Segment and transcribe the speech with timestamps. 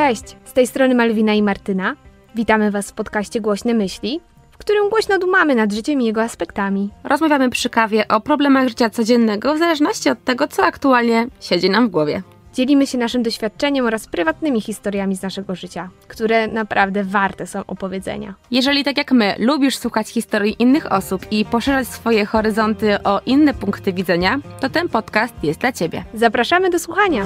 [0.00, 1.96] Cześć, z tej strony Malwina i Martyna.
[2.34, 4.20] Witamy Was w podcaście Głośne Myśli,
[4.50, 6.90] w którym głośno dumamy nad życiem i jego aspektami.
[7.04, 11.88] Rozmawiamy przy kawie o problemach życia codziennego w zależności od tego, co aktualnie siedzi nam
[11.88, 12.22] w głowie.
[12.54, 18.34] Dzielimy się naszym doświadczeniem oraz prywatnymi historiami z naszego życia, które naprawdę warte są opowiedzenia.
[18.50, 23.54] Jeżeli tak jak my lubisz słuchać historii innych osób i poszerzać swoje horyzonty o inne
[23.54, 26.04] punkty widzenia, to ten podcast jest dla Ciebie.
[26.14, 27.24] Zapraszamy do słuchania!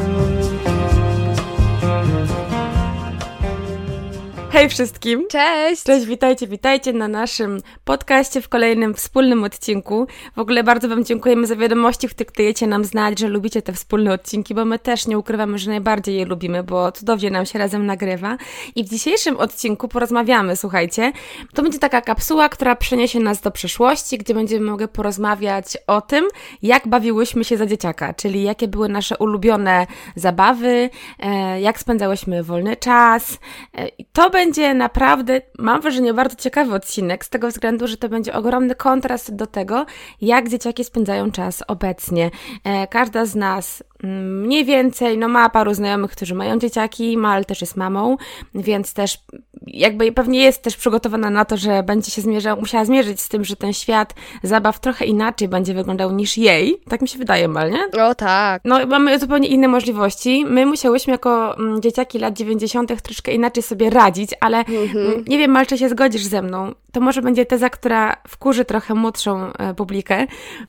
[4.54, 5.28] Hej wszystkim!
[5.28, 5.82] Cześć!
[5.82, 10.06] Cześć, witajcie, witajcie na naszym podcaście w kolejnym wspólnym odcinku.
[10.36, 13.72] W ogóle bardzo Wam dziękujemy za wiadomości, w których dajecie nam znać, że lubicie te
[13.72, 17.58] wspólne odcinki, bo my też nie ukrywamy, że najbardziej je lubimy, bo cudownie nam się
[17.58, 18.36] razem nagrywa.
[18.74, 21.12] I w dzisiejszym odcinku porozmawiamy, słuchajcie,
[21.54, 26.24] to będzie taka kapsuła, która przeniesie nas do przeszłości, gdzie będziemy mogli porozmawiać o tym,
[26.62, 32.76] jak bawiłyśmy się za dzieciaka, czyli jakie były nasze ulubione zabawy, e, jak spędzałyśmy wolny
[32.76, 33.38] czas.
[33.76, 38.08] E, to będzie będzie naprawdę, mam wrażenie, bardzo ciekawy odcinek, z tego względu, że to
[38.08, 39.86] będzie ogromny kontrast do tego,
[40.20, 42.30] jak dzieciaki spędzają czas obecnie.
[42.64, 47.60] E, każda z nas mniej więcej, no ma paru znajomych, którzy mają dzieciaki, Mal też
[47.60, 48.16] jest mamą,
[48.54, 49.18] więc też
[49.66, 53.44] jakby pewnie jest też przygotowana na to, że będzie się zmierzał, musiała zmierzyć z tym,
[53.44, 56.80] że ten świat zabaw trochę inaczej będzie wyglądał niż jej.
[56.88, 58.02] Tak mi się wydaje, Mal, nie?
[58.02, 58.62] O tak.
[58.64, 60.44] No mamy zupełnie inne możliwości.
[60.48, 63.02] My musiałyśmy jako mm, dzieciaki lat 90.
[63.02, 65.24] troszkę inaczej sobie radzić, ale mhm.
[65.26, 66.72] nie wiem, Mal, czy się zgodzisz ze mną.
[66.92, 70.26] To może będzie teza, która wkurzy trochę młodszą e, publikę,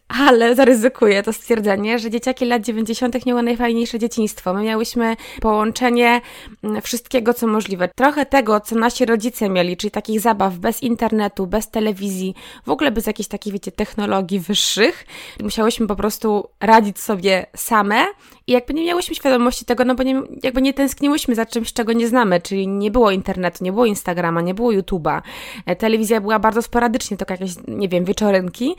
[0.07, 3.24] ale zaryzykuję to stwierdzenie, że dzieciaki lat 90.
[3.25, 4.53] miały najfajniejsze dzieciństwo.
[4.53, 6.21] My miałyśmy połączenie
[6.63, 7.89] mm, wszystkiego, co możliwe.
[7.95, 12.91] Trochę tego, co nasi rodzice mieli, czyli takich zabaw bez internetu, bez telewizji, w ogóle
[12.91, 15.05] bez jakichś takich, wiecie, technologii wyższych.
[15.43, 18.05] Musiałyśmy po prostu radzić sobie same
[18.47, 21.93] i jakby nie miałyśmy świadomości tego, no bo nie, jakby nie tęskniłyśmy za czymś, czego
[21.93, 25.21] nie znamy, czyli nie było internetu, nie było Instagrama, nie było YouTube'a.
[25.65, 28.75] E, telewizja była bardzo sporadycznie, to jakieś, nie wiem, wieczorynki,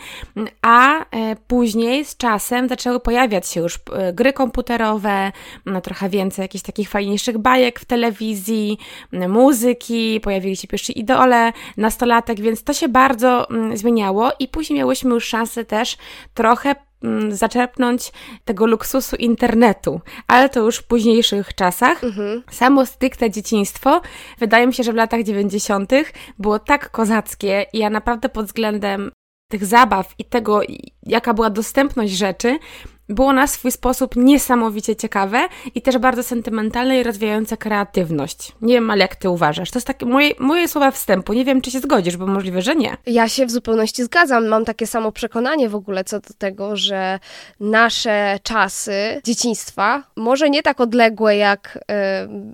[0.62, 5.32] a e, później z czasem zaczęły pojawiać się już e, gry komputerowe,
[5.66, 8.78] no trochę więcej jakichś takich fajniejszych bajek w telewizji,
[9.12, 15.14] muzyki, pojawili się pierwsi idole, nastolatek, więc to się bardzo mm, zmieniało i później miałyśmy
[15.14, 15.96] już szansę też
[16.34, 18.12] trochę Mm, zaczerpnąć
[18.44, 22.04] tego luksusu internetu, ale to już w późniejszych czasach.
[22.04, 22.42] Mhm.
[22.50, 24.00] Samo stricte dzieciństwo,
[24.38, 25.92] wydaje mi się, że w latach 90.
[26.38, 29.10] było tak kozackie i ja naprawdę pod względem
[29.50, 30.60] tych zabaw i tego,
[31.02, 32.58] jaka była dostępność rzeczy,
[33.08, 38.52] było na swój sposób niesamowicie ciekawe i też bardzo sentymentalne i rozwijające kreatywność.
[38.62, 39.70] Nie wiem, ale jak ty uważasz?
[39.70, 41.32] To jest takie moje, moje słowa wstępu.
[41.32, 42.96] Nie wiem, czy się zgodzisz, bo możliwe, że nie.
[43.06, 44.46] Ja się w zupełności zgadzam.
[44.48, 47.18] Mam takie samo przekonanie w ogóle co do tego, że
[47.60, 51.78] nasze czasy dzieciństwa, może nie tak odległe, jak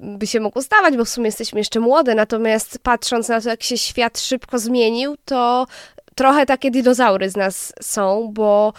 [0.02, 3.62] by się mogło zdawać, bo w sumie jesteśmy jeszcze młode, natomiast patrząc na to, jak
[3.62, 5.66] się świat szybko zmienił, to
[6.14, 8.72] trochę takie dinozaury z nas są, bo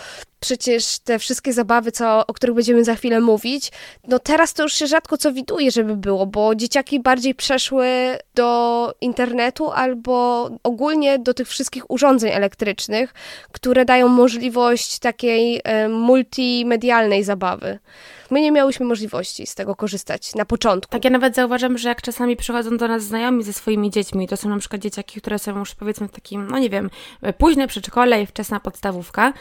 [0.43, 3.71] przecież te wszystkie zabawy, co, o których będziemy za chwilę mówić,
[4.07, 7.87] no teraz to już się rzadko co widuje, żeby było, bo dzieciaki bardziej przeszły
[8.35, 13.13] do internetu albo ogólnie do tych wszystkich urządzeń elektrycznych,
[13.51, 17.79] które dają możliwość takiej e, multimedialnej zabawy.
[18.31, 20.91] My nie miałyśmy możliwości z tego korzystać na początku.
[20.91, 24.37] Tak, ja nawet zauważam, że jak czasami przychodzą do nas znajomi ze swoimi dziećmi, to
[24.37, 26.89] są na przykład dzieciaki, które są już powiedzmy w takim, no nie wiem,
[27.37, 29.33] późne przedszkole i wczesna podstawówka,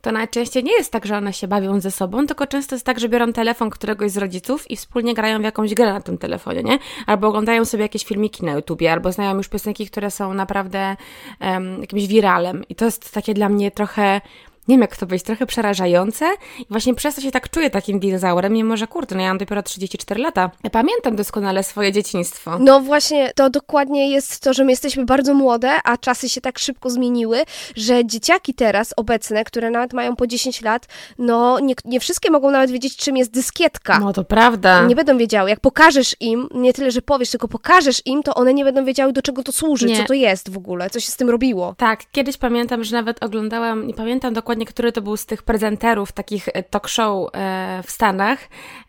[0.00, 3.00] to najczęściej nie jest tak, że one się bawią ze sobą, tylko często jest tak,
[3.00, 6.62] że biorą telefon któregoś z rodziców i wspólnie grają w jakąś grę na tym telefonie,
[6.62, 6.78] nie?
[7.06, 10.96] Albo oglądają sobie jakieś filmiki na YouTubie, albo znają już piosenki, które są naprawdę
[11.40, 12.64] um, jakimś wiralem.
[12.68, 14.20] I to jest takie dla mnie trochę
[14.70, 18.00] nie wiem jak to być, trochę przerażające i właśnie przez to się tak czuję takim
[18.00, 20.50] dinozaurem, mimo że kurde, no ja mam dopiero 34 lata.
[20.64, 22.58] Ja pamiętam doskonale swoje dzieciństwo.
[22.58, 26.58] No właśnie, to dokładnie jest to, że my jesteśmy bardzo młode, a czasy się tak
[26.58, 27.38] szybko zmieniły,
[27.76, 30.86] że dzieciaki teraz obecne, które nawet mają po 10 lat,
[31.18, 33.98] no nie, nie wszystkie mogą nawet wiedzieć, czym jest dyskietka.
[33.98, 34.86] No to prawda.
[34.86, 35.50] Nie będą wiedziały.
[35.50, 39.12] Jak pokażesz im, nie tyle, że powiesz, tylko pokażesz im, to one nie będą wiedziały,
[39.12, 39.96] do czego to służy, nie.
[39.96, 41.74] co to jest w ogóle, co się z tym robiło.
[41.76, 45.42] Tak, kiedyś pamiętam, że nawet oglądałam, nie pamiętam dokładnie dokładnie, który to był z tych
[45.42, 48.38] prezenterów takich e, talk show e, w Stanach,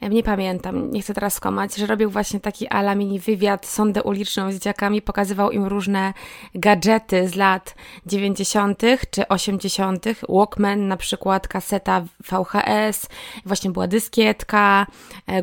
[0.02, 4.04] e, nie pamiętam, nie chcę teraz skłamać, że robił właśnie taki ala mini wywiad, sondę
[4.04, 6.14] uliczną z dzieciakami, pokazywał im różne
[6.56, 7.76] gadżety z lat
[8.06, 8.82] 90.
[9.12, 13.08] czy 80., Walkman na przykład, kaseta VHS,
[13.46, 14.88] właśnie była dyskietka,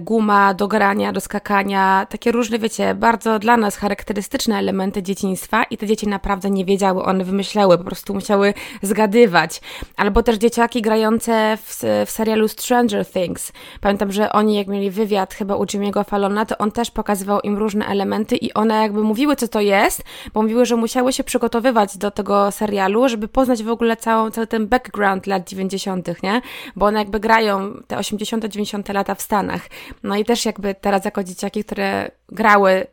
[0.01, 5.77] guma do grania, do skakania, takie różne, wiecie, bardzo dla nas charakterystyczne elementy dzieciństwa i
[5.77, 9.61] te dzieci naprawdę nie wiedziały, one wymyślały, po prostu musiały zgadywać.
[9.97, 13.53] Albo Albo też dzieciaki grające w, w serialu Stranger Things.
[13.81, 17.59] Pamiętam, że oni jak mieli wywiad chyba u Jimmy'ego Fallona, to on też pokazywał im
[17.59, 20.03] różne elementy i one jakby mówiły, co to jest,
[20.35, 24.47] bo mówiły, że musiały się przygotowywać do tego serialu, żeby poznać w ogóle całą, cały
[24.47, 26.41] ten background lat 90., nie?
[26.77, 28.89] Bo one jakby grają te 80., 90.
[28.89, 29.63] lata w Stanach.
[30.03, 32.87] No i też jakby teraz jako dzieciaki, które grały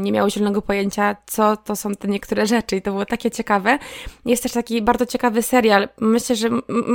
[0.00, 2.76] nie miały zielonego pojęcia, co to są te niektóre rzeczy.
[2.76, 3.78] I to było takie ciekawe.
[4.24, 6.48] Jest też taki bardzo ciekawy serial, myślę, że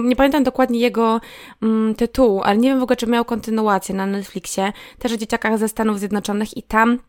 [0.03, 1.21] nie pamiętam dokładnie jego
[1.62, 5.57] mm, tytułu, ale nie wiem w ogóle, czy miał kontynuację na Netflixie, też o dzieciakach
[5.57, 7.00] ze Stanów Zjednoczonych i tam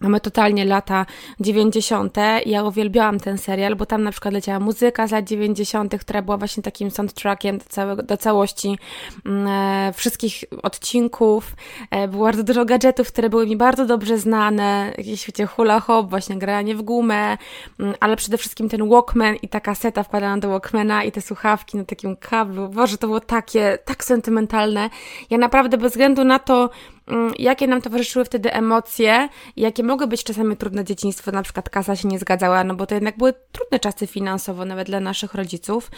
[0.00, 1.06] Mamy totalnie lata
[1.40, 2.16] 90.
[2.46, 6.36] Ja uwielbiałam ten serial, bo tam na przykład leciała muzyka z lat 90., która była
[6.36, 8.78] właśnie takim soundtrackiem do, całego, do całości
[9.26, 11.56] mm, e, wszystkich odcinków.
[11.90, 14.92] E, było bardzo dużo gadżetów, które były mi bardzo dobrze znane.
[14.98, 17.38] Jakieś, wiecie, hula hop, właśnie granie w gumę,
[17.80, 21.76] mm, ale przede wszystkim ten Walkman i ta kaseta wkładana do Walkmana i te słuchawki
[21.76, 22.68] na takim kablu.
[22.68, 24.90] Boże, to było takie, tak sentymentalne.
[25.30, 26.70] Ja naprawdę bez względu na to,
[27.38, 32.08] jakie nam towarzyszyły wtedy emocje, jakie mogły być czasami trudne dzieciństwo, na przykład kasa się
[32.08, 35.90] nie zgadzała, no bo to jednak były trudne czasy finansowo nawet dla naszych rodziców,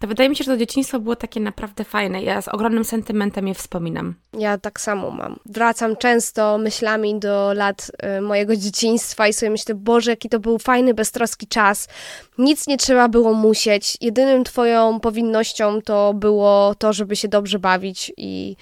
[0.00, 2.22] to wydaje mi się, że to dzieciństwo było takie naprawdę fajne.
[2.22, 4.14] Ja z ogromnym sentymentem je wspominam.
[4.38, 5.38] Ja tak samo mam.
[5.46, 10.58] Wracam często myślami do lat y, mojego dzieciństwa i sobie myślę, Boże, jaki to był
[10.58, 11.88] fajny, beztroski czas.
[12.38, 13.96] Nic nie trzeba było musieć.
[14.00, 18.56] Jedynym twoją powinnością to było to, żeby się dobrze bawić i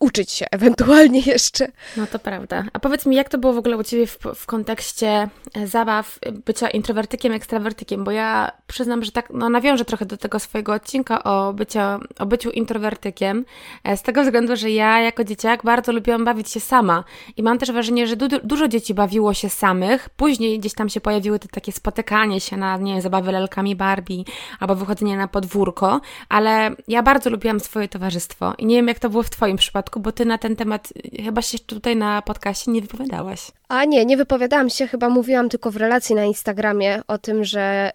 [0.00, 1.66] uczyć się ewentualnie jeszcze.
[1.96, 2.64] No to prawda.
[2.72, 6.18] A powiedz mi, jak to było w ogóle u Ciebie w, w kontekście e, zabaw
[6.46, 8.04] bycia introwertykiem, ekstrawertykiem?
[8.04, 12.26] Bo ja przyznam, że tak, no nawiążę trochę do tego swojego odcinka o, bycia, o
[12.26, 13.44] byciu introwertykiem,
[13.84, 17.04] e, z tego względu, że ja jako dzieciak bardzo lubiłam bawić się sama
[17.36, 21.00] i mam też wrażenie, że du dużo dzieci bawiło się samych, później gdzieś tam się
[21.00, 24.24] pojawiły te takie spotykanie się na, nie wiem, zabawy lalkami Barbie
[24.60, 29.10] albo wychodzenie na podwórko, ale ja bardzo lubiłam swoje towarzystwo i nie wiem, jak to
[29.10, 30.92] było w Twoim przypadku, przypadku, bo ty na ten temat
[31.24, 33.50] chyba się tutaj na podcaście nie wypowiadałaś.
[33.68, 37.90] A nie, nie wypowiadałam się, chyba mówiłam tylko w relacji na Instagramie o tym, że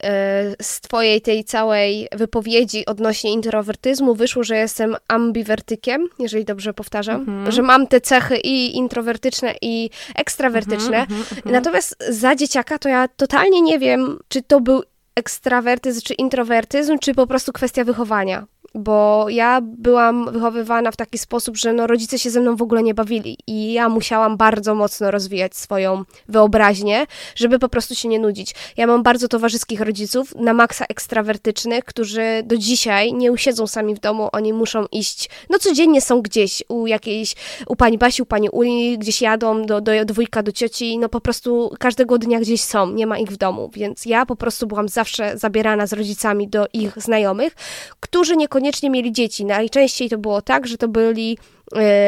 [0.60, 7.22] y, z twojej tej całej wypowiedzi odnośnie introwertyzmu wyszło, że jestem ambiwertykiem, jeżeli dobrze powtarzam,
[7.22, 7.52] mhm.
[7.52, 11.00] że mam te cechy i introwertyczne i ekstrawertyczne.
[11.02, 11.56] Mhm, mhm, mhm.
[11.56, 14.84] Natomiast za dzieciaka to ja totalnie nie wiem, czy to był
[15.16, 21.58] ekstrawertyzm czy introwertyzm, czy po prostu kwestia wychowania bo ja byłam wychowywana w taki sposób,
[21.58, 25.12] że no, rodzice się ze mną w ogóle nie bawili i ja musiałam bardzo mocno
[25.12, 27.06] rozwijać swoją wyobraźnię,
[27.36, 28.56] żeby po prostu się nie nudzić.
[28.78, 34.00] Ja mam bardzo towarzyskich rodziców, na maksa ekstrawertycznych, którzy do dzisiaj nie usiedzą sami w
[34.00, 37.36] domu, oni muszą iść, no codziennie są gdzieś, u jakiejś,
[37.68, 41.22] u pani Basi, u pani Uli, gdzieś jadą do, do dwójka, do cioci, no po
[41.22, 44.90] prostu każdego dnia gdzieś są, nie ma ich w domu, więc ja po prostu byłam
[44.90, 47.56] zawsze zabierana z rodzicami do ich znajomych,
[48.00, 49.46] którzy niekoniecznie niekoniecznie mieli dzieci.
[49.46, 51.38] Najczęściej to było tak, że to byli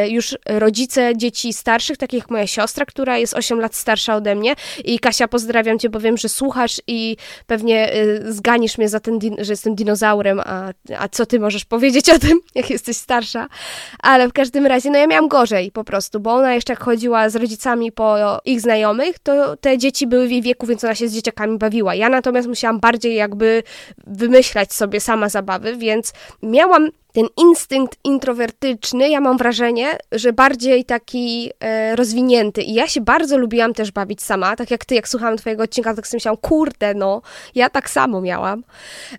[0.07, 4.55] już rodzice dzieci starszych, tak jak moja siostra, która jest 8 lat starsza ode mnie.
[4.83, 7.17] I Kasia, pozdrawiam cię, bo wiem, że słuchasz i
[7.47, 12.09] pewnie e, zganisz mnie za ten, że jestem dinozaurem, a, a co ty możesz powiedzieć
[12.09, 13.47] o tym, jak jesteś starsza.
[13.99, 17.29] Ale w każdym razie, no ja miałam gorzej po prostu, bo ona jeszcze jak chodziła
[17.29, 21.07] z rodzicami po ich znajomych, to te dzieci były w jej wieku, więc ona się
[21.07, 21.95] z dzieciakami bawiła.
[21.95, 23.63] Ja natomiast musiałam bardziej jakby
[24.07, 26.13] wymyślać sobie sama zabawy, więc
[26.43, 32.61] miałam ten instynkt introwertyczny, ja mam wrażenie, że bardziej taki e, rozwinięty.
[32.61, 35.93] I ja się bardzo lubiłam też bawić sama, tak jak ty, jak słuchałam twojego odcinka,
[35.93, 37.21] tak sobie myślałam, kurde, no,
[37.55, 38.63] ja tak samo miałam,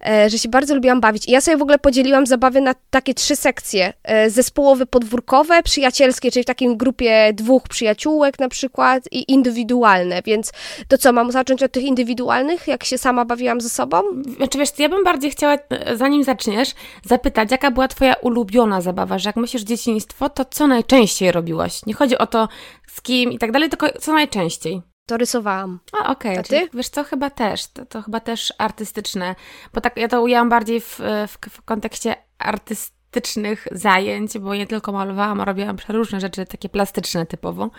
[0.07, 1.29] e, że się bardzo lubiłam bawić.
[1.29, 3.93] I ja sobie w ogóle podzieliłam zabawy na takie trzy sekcje.
[4.03, 10.53] E, zespołowe, podwórkowe, przyjacielskie, czyli w takim grupie dwóch przyjaciółek na przykład i indywidualne, więc
[10.89, 14.03] to co, mam zacząć od tych indywidualnych, jak się sama bawiłam ze sobą?
[14.37, 16.75] Znaczy wiesz, ja bym bardziej chciała, e, zanim zaczniesz,
[17.05, 21.87] zapytać, jaka była twoja ulubiona zabawa, że jak myślisz dzieciństwo, to co najczęściej robiłaś?
[21.87, 22.49] Nie chodzi o to
[22.87, 24.83] z kim i tak dalej, tylko co najczęściej?
[25.07, 25.81] To rysowałam.
[25.93, 26.33] A, okej.
[26.33, 26.45] Okay.
[26.45, 26.69] ty?
[26.75, 27.67] Wiesz co, chyba też.
[27.67, 29.35] To, to, chyba też artystyczne.
[29.75, 34.93] Bo tak, ja to ujęłam bardziej w, w, w kontekście artystycznych zajęć, bo nie tylko
[34.93, 37.71] malowałam, a robiłam przeróżne rzeczy, takie plastyczne typowo.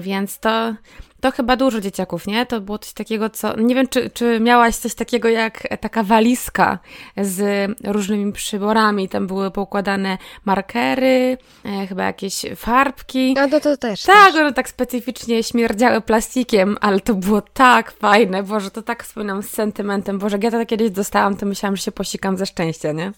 [0.00, 0.74] Więc to,
[1.20, 2.46] to chyba dużo dzieciaków, nie?
[2.46, 3.56] To było coś takiego, co.
[3.56, 6.78] Nie wiem, czy, czy miałaś coś takiego jak taka walizka
[7.16, 9.08] z różnymi przyborami.
[9.08, 13.34] Tam były poukładane markery, e, chyba jakieś farbki.
[13.34, 14.02] No to, to też.
[14.02, 14.40] Tak, też.
[14.40, 18.42] one tak specyficznie śmierdziały plastikiem, ale to było tak fajne.
[18.42, 20.18] Boże, to tak wspominam z sentymentem.
[20.18, 23.12] Boże, jak ja to kiedyś dostałam, to myślałam, że się posikam ze szczęścia, nie?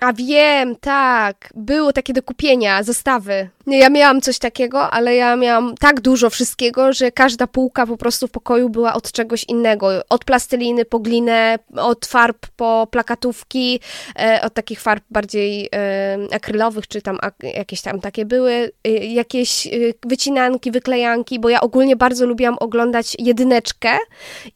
[0.00, 1.48] A wiem, tak.
[1.54, 3.48] Było takie do kupienia, zestawy.
[3.66, 8.28] Ja miałam coś takiego, ale ja miałam tak dużo wszystkiego, że każda półka po prostu
[8.28, 9.88] w pokoju była od czegoś innego.
[10.08, 13.80] Od plasteliny po glinę, od farb po plakatówki,
[14.18, 18.90] e, od takich farb bardziej e, akrylowych, czy tam ak jakieś tam takie były, e,
[18.90, 19.68] jakieś
[20.06, 23.98] wycinanki, wyklejanki, bo ja ogólnie bardzo lubiłam oglądać jedyneczkę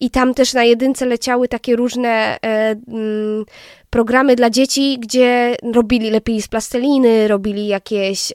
[0.00, 3.44] i tam też na jedynce leciały takie różne mm,
[3.90, 8.32] programy dla dzieci, gdzie robili, lepili z plasteliny, robili jakieś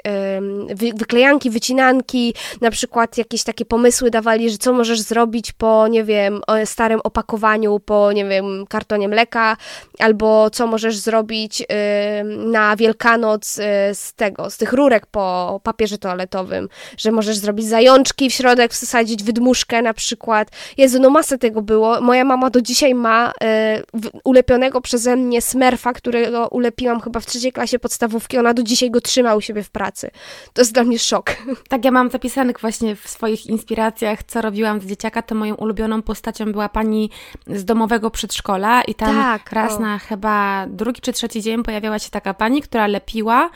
[0.76, 6.04] wy, wyklejanki, wycinanki, na przykład jakieś takie pomysły dawali, że co możesz zrobić po, nie
[6.04, 9.58] wiem, starym opakowaniu, po, nie wiem, kartonie mleka,
[10.00, 11.64] albo co możesz zrobić
[12.38, 13.62] na Wielkanoc y,
[13.94, 19.24] z tego, z tych rurek po papierze toaletowym, że możesz zrobić zajączki w środek, wsadzić
[19.24, 20.48] wydmuszkę na przykład.
[20.78, 22.02] Jezu, no masę tego było.
[22.02, 27.52] Moja mama do dzisiaj ma y, ulepionego przeze mnie Smurfa, którego ulepiłam chyba w trzeciej
[27.52, 30.12] klasie podstawówki, ona do dzisiaj go trzyma u siebie w pracy.
[30.54, 31.32] To jest dla mnie szok.
[31.70, 36.02] Tak, ja mam zapisanych właśnie w swoich inspiracjach, co robiłam z dzieciaka, to moją ulubioną
[36.02, 37.10] postacią była pani
[37.48, 39.80] z domowego przedszkola i tam tak, raz o.
[39.80, 43.50] na chyba drugi czy trzeci dzień pojawiała się taka pani, która lepiła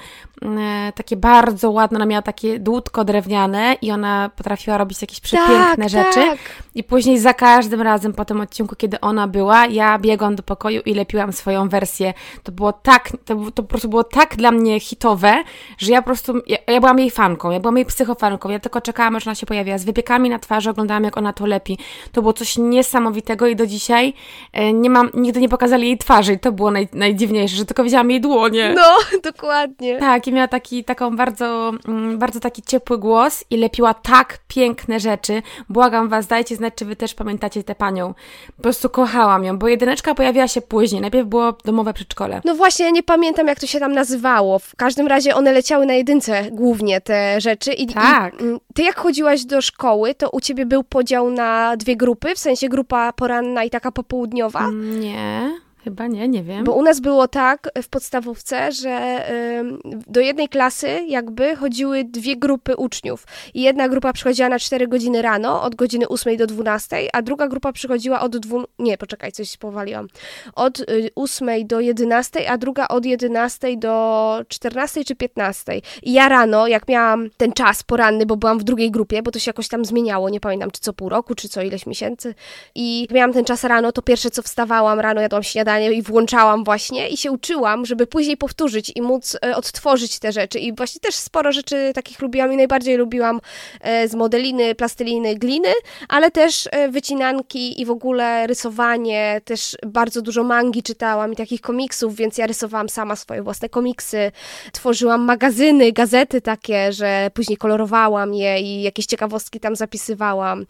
[0.95, 5.89] takie bardzo ładne, ona miała takie dłutko drewniane i ona potrafiła robić jakieś przepiękne tak,
[5.89, 6.19] rzeczy.
[6.19, 6.37] Tak.
[6.75, 10.81] I później za każdym razem po tym odcinku, kiedy ona była, ja biegłam do pokoju
[10.85, 12.13] i lepiłam swoją wersję.
[12.43, 15.43] To było tak, to, to po prostu było tak dla mnie hitowe,
[15.77, 18.81] że ja po prostu, ja, ja byłam jej fanką, ja byłam jej psychofanką, ja tylko
[18.81, 21.77] czekałam, aż ona się pojawia z wypiekami na twarzy, oglądałam jak ona to lepi.
[22.11, 24.13] To było coś niesamowitego i do dzisiaj
[24.53, 27.83] e, nie mam, nigdy nie pokazali jej twarzy i to było naj, najdziwniejsze, że tylko
[27.83, 28.73] widziałam jej dłonie.
[28.75, 28.97] No,
[29.31, 29.97] dokładnie.
[29.97, 35.41] Tak, miała taki, taką bardzo, mm, bardzo taki ciepły głos i lepiła tak piękne rzeczy.
[35.69, 38.13] Błagam Was, dajcie znać, czy Wy też pamiętacie tę panią.
[38.57, 41.01] Po prostu kochałam ją, bo jedyneczka pojawiła się później.
[41.01, 42.41] Najpierw było domowe przedszkole.
[42.45, 44.59] No właśnie, ja nie pamiętam, jak to się tam nazywało.
[44.59, 47.73] W każdym razie one leciały na jedynce głównie, te rzeczy.
[47.73, 48.41] I, tak.
[48.41, 52.35] I, mm, ty jak chodziłaś do szkoły, to u ciebie był podział na dwie grupy,
[52.35, 54.67] w sensie grupa poranna i taka popołudniowa?
[54.99, 55.66] Nie.
[55.83, 56.63] Chyba nie, nie wiem.
[56.63, 59.25] Bo u nas było tak w podstawówce, że
[60.07, 63.25] do jednej klasy jakby chodziły dwie grupy uczniów.
[63.53, 67.47] I jedna grupa przychodziła na 4 godziny rano, od godziny 8 do 12, a druga
[67.47, 68.63] grupa przychodziła od 2...
[68.79, 70.07] Nie, poczekaj, coś powaliłam.
[70.55, 70.81] Od
[71.15, 75.81] 8 y, do 11, a druga od 11 do 14 czy 15.
[76.03, 79.39] I ja rano, jak miałam ten czas poranny, bo byłam w drugiej grupie, bo to
[79.39, 82.35] się jakoś tam zmieniało, nie pamiętam, czy co pół roku, czy co ileś miesięcy.
[82.75, 87.09] I miałam ten czas rano, to pierwsze co wstawałam rano, jadłam śniadanie, i włączałam właśnie
[87.09, 90.59] i się uczyłam, żeby później powtórzyć i móc e, odtworzyć te rzeczy.
[90.59, 93.39] I właśnie też sporo rzeczy takich lubiłam i najbardziej lubiłam
[93.81, 95.69] e, z modeliny, plasteliny, gliny,
[96.09, 99.41] ale też e, wycinanki i w ogóle rysowanie.
[99.45, 104.31] Też bardzo dużo mangi czytałam i takich komiksów, więc ja rysowałam sama swoje własne komiksy.
[104.71, 110.65] Tworzyłam magazyny, gazety takie, że później kolorowałam je i jakieś ciekawostki tam zapisywałam.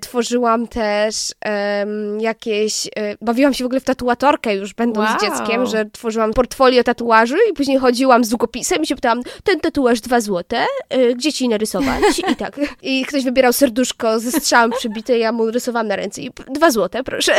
[0.00, 1.32] Tworzyłam też
[1.80, 2.88] um, jakieś,
[3.20, 5.18] bawiłam się w ogóle w tatuatorkę już będąc wow.
[5.20, 10.00] dzieckiem, że tworzyłam portfolio tatuaży i później chodziłam z długopisem i się pytałam, ten tatuaż
[10.00, 12.18] dwa złote, yy, gdzie ci narysować?
[12.32, 12.60] I tak.
[12.82, 17.02] I ktoś wybierał serduszko ze strzałem przybite, ja mu rysowałam na ręce i dwa złote,
[17.04, 17.32] proszę.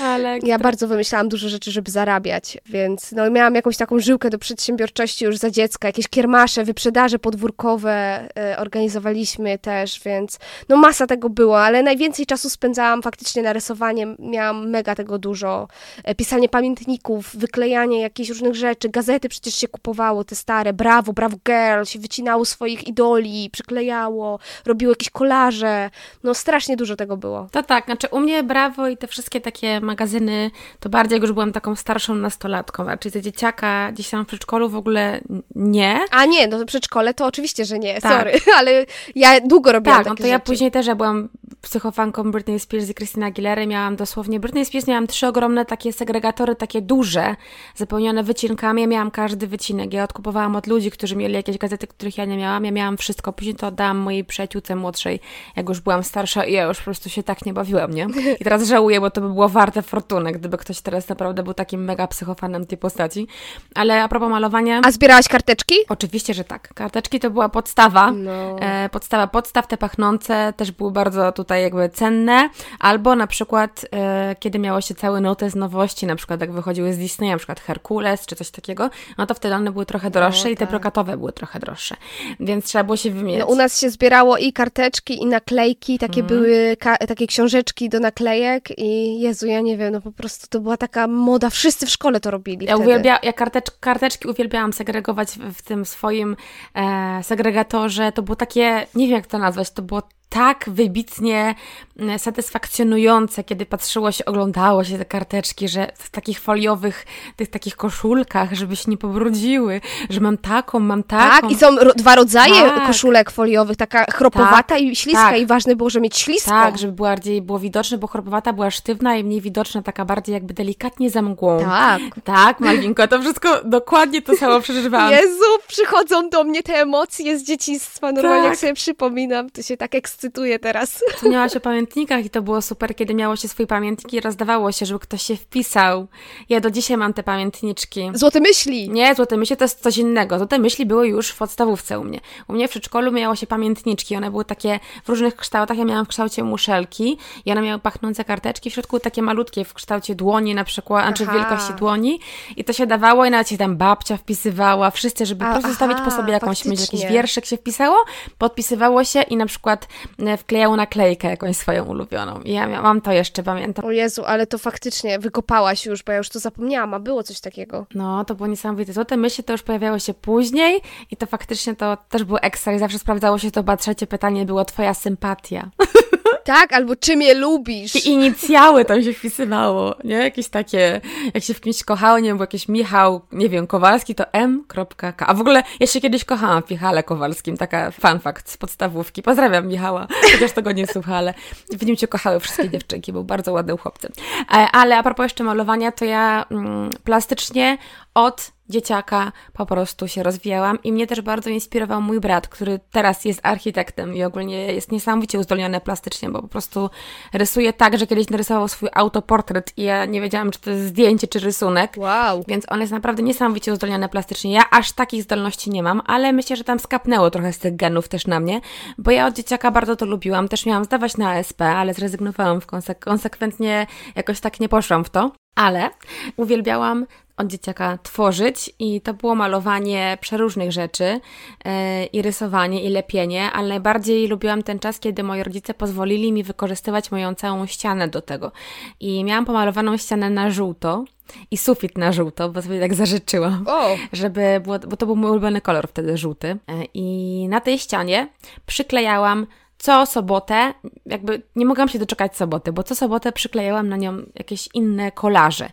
[0.00, 4.38] Ale ja bardzo wymyślałam dużo rzeczy, żeby zarabiać, więc no miałam jakąś taką żyłkę do
[4.38, 11.30] przedsiębiorczości już za dziecka, jakieś kiermasze, wyprzedaże podwórkowe yy, organizowaliśmy też, więc no masa tego
[11.30, 15.68] było, ale najwięcej czasu spędzałam faktycznie na rysowanie, miałam mega tego dużo,
[16.06, 16.14] yy,
[16.48, 21.98] pamiętników, wyklejanie jakichś różnych rzeczy, gazety przecież się kupowało, te stare, Bravo, Bravo Girl, się
[21.98, 25.90] wycinało swoich idoli, przyklejało, robiło jakieś kolaże,
[26.22, 27.48] no strasznie dużo tego było.
[27.50, 31.32] To tak, znaczy u mnie Bravo i te wszystkie takie magazyny, to bardziej jak już
[31.32, 35.20] byłam taką starszą nastolatką, raczej ze dzieciaka gdzieś tam w przedszkolu w ogóle
[35.54, 36.00] nie.
[36.10, 38.18] A nie, no to przedszkole to oczywiście, że nie, tak.
[38.18, 40.28] sorry, ale ja długo robiłam Tak, no to rzeczy.
[40.28, 41.28] ja później też, ja byłam
[41.60, 46.33] psychofanką Britney Spears i Christina Aguilera, miałam dosłownie, Britney Spears miałam trzy ogromne takie segregatory
[46.58, 47.36] takie duże,
[47.74, 48.82] zapełnione wycinkami.
[48.82, 49.92] Ja miałam każdy wycinek.
[49.92, 52.64] Ja odkupowałam od ludzi, którzy mieli jakieś gazety, których ja nie miałam.
[52.64, 53.32] Ja miałam wszystko.
[53.32, 55.20] Później to oddałam mojej przyjaciółce młodszej,
[55.56, 58.06] jak już byłam starsza i ja już po prostu się tak nie bawiłam, nie?
[58.40, 61.84] I teraz żałuję, bo to by było warte fortuny, gdyby ktoś teraz naprawdę był takim
[61.84, 63.26] mega psychofanem tej postaci.
[63.74, 64.80] Ale a propos malowania...
[64.84, 65.74] A zbierałaś karteczki?
[65.88, 66.74] Oczywiście, że tak.
[66.74, 68.10] Karteczki to była podstawa.
[68.10, 68.58] No.
[68.60, 72.48] E, podstawa podstaw, te pachnące też były bardzo tutaj tutaj jakby cenne,
[72.80, 76.98] albo na przykład e, kiedy miało się cały notes nowości, na przykład jak wychodziły z
[76.98, 80.50] Disneya, na przykład Herkules czy coś takiego, no to wtedy one były trochę droższe no,
[80.50, 80.68] i te tak.
[80.68, 81.96] prokatowe były trochę droższe,
[82.40, 83.40] więc trzeba było się wymienić.
[83.40, 86.26] No, u nas się zbierało i karteczki, i naklejki, takie mm.
[86.26, 86.76] były
[87.08, 91.06] takie książeczki do naklejek i Jezu, ja nie wiem, no po prostu to była taka
[91.06, 95.62] moda, wszyscy w szkole to robili Ja, uwielbia, ja kartecz, karteczki uwielbiałam segregować w, w
[95.62, 96.36] tym swoim
[96.74, 100.02] e, segregatorze, to było takie, nie wiem jak to nazwać, to było
[100.34, 101.54] tak wybitnie
[101.98, 107.76] mm, satysfakcjonujące, kiedy patrzyło się, oglądało się te karteczki, że w takich foliowych, tych takich
[107.76, 111.40] koszulkach, żeby się nie pobrudziły, że mam taką, mam taką.
[111.40, 112.86] Tak, i są ro dwa rodzaje tak.
[112.86, 115.38] koszulek foliowych, taka chropowata tak, i śliska tak.
[115.38, 116.50] i ważne było, żeby mieć śliską.
[116.50, 120.54] Tak, żeby bardziej było widoczne, bo chropowata była sztywna i mniej widoczna, taka bardziej jakby
[120.54, 121.60] delikatnie za mgłą.
[121.60, 122.02] Tak.
[122.24, 125.10] Tak, Malwinko, to wszystko dokładnie to samo przeżywałam.
[125.10, 128.60] Jezu, przychodzą do mnie te emocje z dzieciństwa, normalnie jak tak.
[128.60, 131.02] sobie przypominam, to się tak ekscytuje cytuję teraz.
[131.16, 134.86] Wspomniałaś o pamiętnikach i to było super, kiedy miało się swój pamiętnik i rozdawało się,
[134.86, 136.06] żeby ktoś się wpisał.
[136.48, 138.10] Ja do dzisiaj mam te pamiętniczki.
[138.14, 138.90] Złote myśli!
[138.90, 140.38] Nie, złote myśli to jest coś innego.
[140.38, 142.20] Złote myśli były już w podstawówce u mnie.
[142.48, 144.16] U mnie w przedszkolu miało się pamiętniczki.
[144.16, 145.78] One były takie w różnych kształtach.
[145.78, 148.70] Ja miałam w kształcie muszelki i one miały pachnące karteczki.
[148.70, 152.20] W środku takie malutkie w kształcie dłoni na przykład, znaczy wielkości dłoni.
[152.56, 154.90] I to się dawało i nawet się tam babcia wpisywała.
[154.90, 157.96] Wszyscy, żeby A, po prostu stawić po sobie jakąś, mieć jakiś wierszyk się wpisało,
[158.38, 162.40] podpisywało się i na przykład E, wklejało naklejkę jakąś swoją ulubioną.
[162.40, 163.84] I ja mam to jeszcze, pamiętam.
[163.84, 167.40] O Jezu, ale to faktycznie wykopałaś już, bo ja już to zapomniałam, a było coś
[167.40, 167.86] takiego.
[167.94, 168.92] No, to było niesamowite.
[168.92, 170.80] Złote myśli to już pojawiało się później
[171.10, 174.44] i to faktycznie to też było ekstra i zawsze sprawdzało się to, bo trzecie pytanie
[174.44, 175.70] było twoja sympatia.
[176.44, 177.96] Tak, albo czym je lubisz.
[177.96, 180.16] I inicjały tam się wpisywało, nie?
[180.16, 181.00] Jakieś takie,
[181.34, 185.14] jak się w kimś kochało, nie wiem, bo jakiś Michał, nie wiem, Kowalski to M.K.
[185.18, 189.22] A w ogóle ja się kiedyś kochałam w Michale Kowalskim, taka fun fact z podstawówki.
[189.22, 191.34] Pozdrawiam Michała, chociaż tego nie słucha, ale
[191.72, 194.12] w nim cię kochały wszystkie dziewczynki, był bardzo ładnym chłopcem.
[194.50, 197.78] E, ale a propos jeszcze malowania, to ja mm, plastycznie
[198.14, 203.24] od dzieciaka po prostu się rozwijałam i mnie też bardzo inspirował mój brat, który teraz
[203.24, 206.90] jest architektem i ogólnie jest niesamowicie uzdolniony plastycznie, bo po prostu
[207.32, 211.26] rysuje tak, że kiedyś narysował swój autoportret i ja nie wiedziałam, czy to jest zdjęcie,
[211.26, 211.94] czy rysunek.
[211.96, 212.44] Wow.
[212.48, 214.52] Więc on jest naprawdę niesamowicie uzdolniony plastycznie.
[214.52, 218.08] Ja aż takich zdolności nie mam, ale myślę, że tam skapnęło trochę z tych genów
[218.08, 218.60] też na mnie,
[218.98, 220.48] bo ja od dzieciaka bardzo to lubiłam.
[220.48, 225.10] Też miałam zdawać na ASP, ale zrezygnowałam w konsek konsekwentnie, jakoś tak nie poszłam w
[225.10, 225.32] to.
[225.54, 225.90] Ale
[226.36, 227.06] uwielbiałam
[227.36, 231.20] od dzieciaka tworzyć i to było malowanie przeróżnych rzeczy
[231.64, 231.70] yy,
[232.12, 237.10] i rysowanie i lepienie, ale najbardziej lubiłam ten czas, kiedy moi rodzice pozwolili mi wykorzystywać
[237.10, 238.52] moją całą ścianę do tego.
[239.00, 241.04] I miałam pomalowaną ścianę na żółto,
[241.50, 243.96] i sufit na żółto, bo sobie tak zażyczyłam, oh.
[244.12, 246.48] żeby było, bo to był mój ulubiony kolor wtedy żółty.
[246.48, 248.28] E, I na tej ścianie
[248.66, 249.46] przyklejałam
[249.78, 250.74] co sobotę,
[251.06, 255.70] jakby nie mogłam się doczekać soboty, bo co sobotę przyklejałam na nią jakieś inne kolaże.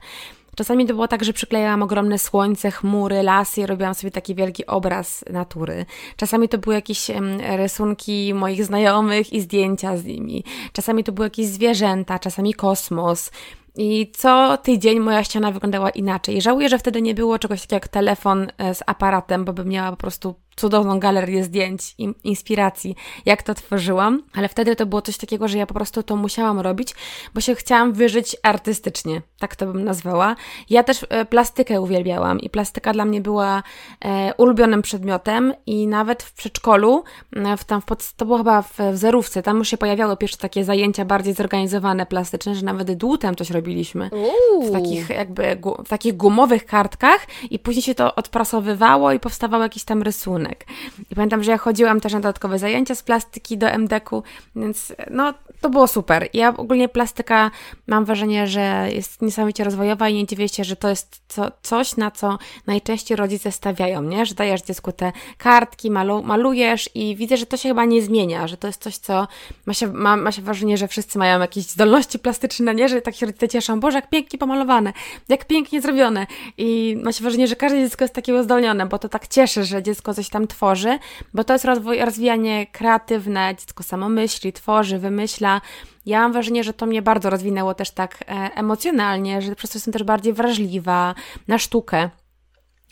[0.55, 5.25] Czasami to było tak, że przyklejałam ogromne słońce, chmury, lasy robiłam sobie taki wielki obraz
[5.29, 5.85] natury.
[6.15, 7.11] Czasami to były jakieś
[7.57, 10.43] rysunki moich znajomych i zdjęcia z nimi.
[10.73, 13.31] Czasami to były jakieś zwierzęta, czasami kosmos.
[13.75, 16.41] I co tydzień moja ściana wyglądała inaczej.
[16.41, 19.91] Żałuję, że wtedy nie było czegoś takiego jak telefon e, z aparatem, bo bym miała
[19.91, 22.95] po prostu cudowną galerię zdjęć i inspiracji,
[23.25, 26.59] jak to tworzyłam, ale wtedy to było coś takiego, że ja po prostu to musiałam
[26.59, 26.95] robić,
[27.33, 30.35] bo się chciałam wyżyć artystycznie, tak to bym nazwała.
[30.69, 33.63] Ja też e, plastykę uwielbiałam i plastyka dla mnie była
[34.05, 37.03] e, ulubionym przedmiotem i nawet w przedszkolu,
[37.57, 40.37] w, tam w pod, to było chyba w, w zerówce, tam już się pojawiały pierwsze
[40.37, 44.09] takie zajęcia bardziej zorganizowane, plastyczne, że nawet dłutem coś robiliśmy.
[44.61, 49.83] W takich jakby, w takich gumowych kartkach i później się to odprasowywało i powstawał jakiś
[49.83, 50.50] tam rysunek.
[51.11, 54.23] I pamiętam, że ja chodziłam też na dodatkowe zajęcia z plastyki do MDK-u,
[54.55, 56.29] więc no to było super.
[56.33, 57.51] Ja ogólnie plastyka
[57.87, 61.97] mam wrażenie, że jest niesamowicie rozwojowa i nie dziwię się, że to jest co, coś,
[61.97, 62.37] na co
[62.67, 64.25] najczęściej rodzice stawiają, nie?
[64.25, 68.47] Że dajesz dziecku te kartki, malu, malujesz i widzę, że to się chyba nie zmienia,
[68.47, 69.27] że to jest coś, co
[69.65, 72.89] ma się, ma, ma się wrażenie, że wszyscy mają jakieś zdolności plastyczne, nie?
[72.89, 74.93] Że tak się rodzice cieszą, Boże, jak pięknie pomalowane,
[75.29, 79.09] jak pięknie zrobione i ma się wrażenie, że każde dziecko jest takie uzdolnione, bo to
[79.09, 80.99] tak cieszy, że dziecko coś tam tworzy,
[81.33, 85.61] bo to jest rozwój, rozwijanie kreatywne, dziecko samo myśli, tworzy, wymyśla.
[86.05, 89.77] Ja mam wrażenie, że to mnie bardzo rozwinęło też tak e, emocjonalnie, że przez to
[89.77, 91.15] jestem też bardziej wrażliwa
[91.47, 92.09] na sztukę.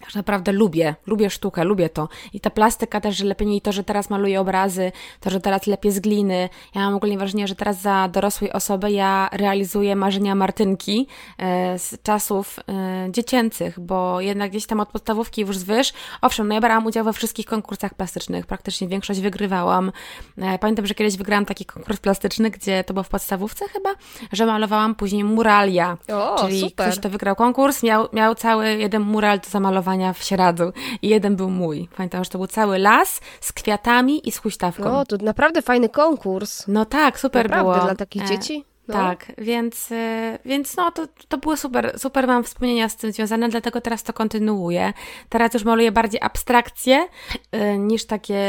[0.08, 2.10] Że naprawdę lubię, lubię sztukę, lubię to.
[2.34, 5.68] I ta plastyka też, że lepiej nie to, że teraz maluję obrazy, to, że teraz
[5.68, 6.50] lepiej z gliny.
[6.76, 11.08] Ja mam ogólnie wrażenie, że teraz za dorosłej osoby ja realizuję marzenia Martynki
[11.38, 15.94] e, z czasów e, dziecięcych, bo jednak gdzieś tam od podstawówki już zwyż.
[16.22, 19.92] Owszem, no ja brałam udział we wszystkich konkursach plastycznych, praktycznie większość wygrywałam.
[20.38, 23.90] E, pamiętam, że kiedyś wygrałam taki konkurs plastyczny, gdzie to było w podstawówce chyba,
[24.32, 25.98] że malowałam później muralia.
[26.14, 26.86] O, czyli super.
[26.86, 31.36] ktoś, kto wygrał konkurs, miał, miał cały jeden mural do zamalowania w Sieradzu i jeden
[31.36, 31.89] był mój.
[31.97, 34.99] Pamiętam, że to był cały las z kwiatami i z huśtawką.
[34.99, 36.67] O, to naprawdę fajny konkurs.
[36.67, 37.86] No tak, super naprawdę, było.
[37.86, 38.65] dla takich e, dzieci?
[38.88, 38.93] No.
[38.93, 43.49] Tak, więc, e, więc no to, to było super, super mam wspomnienia z tym związane,
[43.49, 44.93] dlatego teraz to kontynuuję.
[45.30, 47.08] Teraz już maluję bardziej abstrakcje
[47.52, 48.41] e, niż takie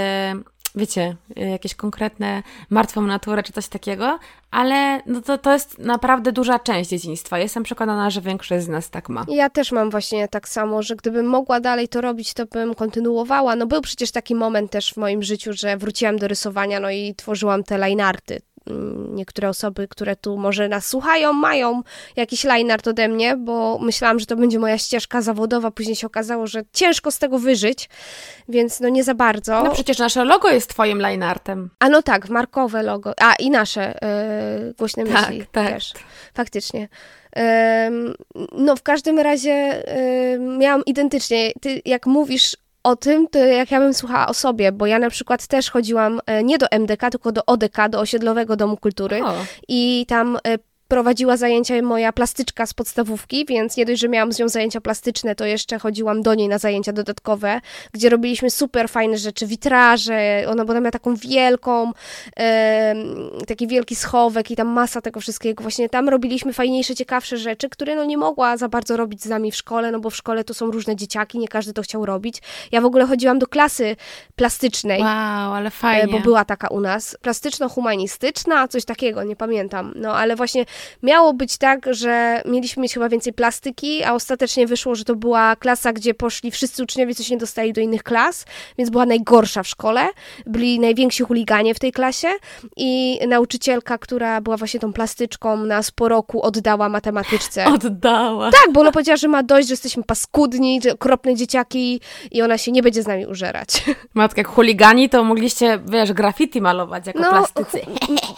[0.74, 4.18] wiecie, jakieś konkretne martwą naturę czy coś takiego,
[4.50, 7.38] ale no to, to jest naprawdę duża część dzieciństwa.
[7.38, 9.24] Jestem przekonana, że większość z nas tak ma.
[9.28, 13.56] Ja też mam właśnie tak samo, że gdybym mogła dalej to robić, to bym kontynuowała.
[13.56, 17.14] No był przecież taki moment też w moim życiu, że wróciłam do rysowania, no i
[17.14, 18.49] tworzyłam te linearty Mm,
[19.10, 21.82] niektóre osoby, które tu może nas słuchają, mają
[22.16, 26.06] jakiś line art ode mnie, bo myślałam, że to będzie moja ścieżka zawodowa, później się
[26.06, 27.88] okazało, że ciężko z tego wyżyć,
[28.48, 29.62] więc no nie za bardzo.
[29.62, 31.70] No przecież nasze logo jest twoim line artem.
[31.78, 33.98] A no tak, markowe logo, a i nasze
[34.64, 35.72] yy, głośne tak, myśli tak.
[35.72, 35.92] też,
[36.34, 36.88] faktycznie.
[38.52, 39.82] No, w każdym razie
[40.58, 41.52] miałam identycznie.
[41.60, 45.10] Ty, jak mówisz o tym, to jak ja bym słuchała o sobie, bo ja na
[45.10, 49.34] przykład też chodziłam e, nie do MDK, tylko do ODK, do Osiedlowego Domu Kultury o.
[49.68, 50.58] i tam e,
[50.90, 55.34] prowadziła zajęcia moja plastyczka z podstawówki, więc nie dość, że miałam z nią zajęcia plastyczne,
[55.34, 57.60] to jeszcze chodziłam do niej na zajęcia dodatkowe,
[57.92, 61.92] gdzie robiliśmy super fajne rzeczy, witraże, ona potem miała taką wielką,
[62.38, 62.94] e,
[63.46, 65.62] taki wielki schowek i tam masa tego wszystkiego.
[65.62, 69.52] Właśnie tam robiliśmy fajniejsze, ciekawsze rzeczy, które no nie mogła za bardzo robić z nami
[69.52, 72.42] w szkole, no bo w szkole to są różne dzieciaki, nie każdy to chciał robić.
[72.72, 73.96] Ja w ogóle chodziłam do klasy
[74.36, 75.00] plastycznej.
[75.00, 76.12] Wow, ale fajnie.
[76.12, 79.92] Bo była taka u nas, plastyczno-humanistyczna, coś takiego, nie pamiętam.
[79.96, 80.64] No ale właśnie
[81.02, 85.56] miało być tak, że mieliśmy mieć chyba więcej plastyki, a ostatecznie wyszło, że to była
[85.56, 88.44] klasa, gdzie poszli wszyscy uczniowie, co się nie dostali do innych klas,
[88.78, 90.08] więc była najgorsza w szkole.
[90.46, 92.28] Byli najwięksi chuliganie w tej klasie
[92.76, 97.64] i nauczycielka, która była właśnie tą plastyczką, nas po roku oddała matematyczce.
[97.74, 98.50] Oddała.
[98.50, 102.72] Tak, bo ona powiedziała, że ma dość, że jesteśmy paskudni, okropne dzieciaki i ona się
[102.72, 103.84] nie będzie z nami użerać.
[104.14, 107.80] Matka, jak chuligani, to mogliście, wiesz, graffiti malować jako no, plastycy.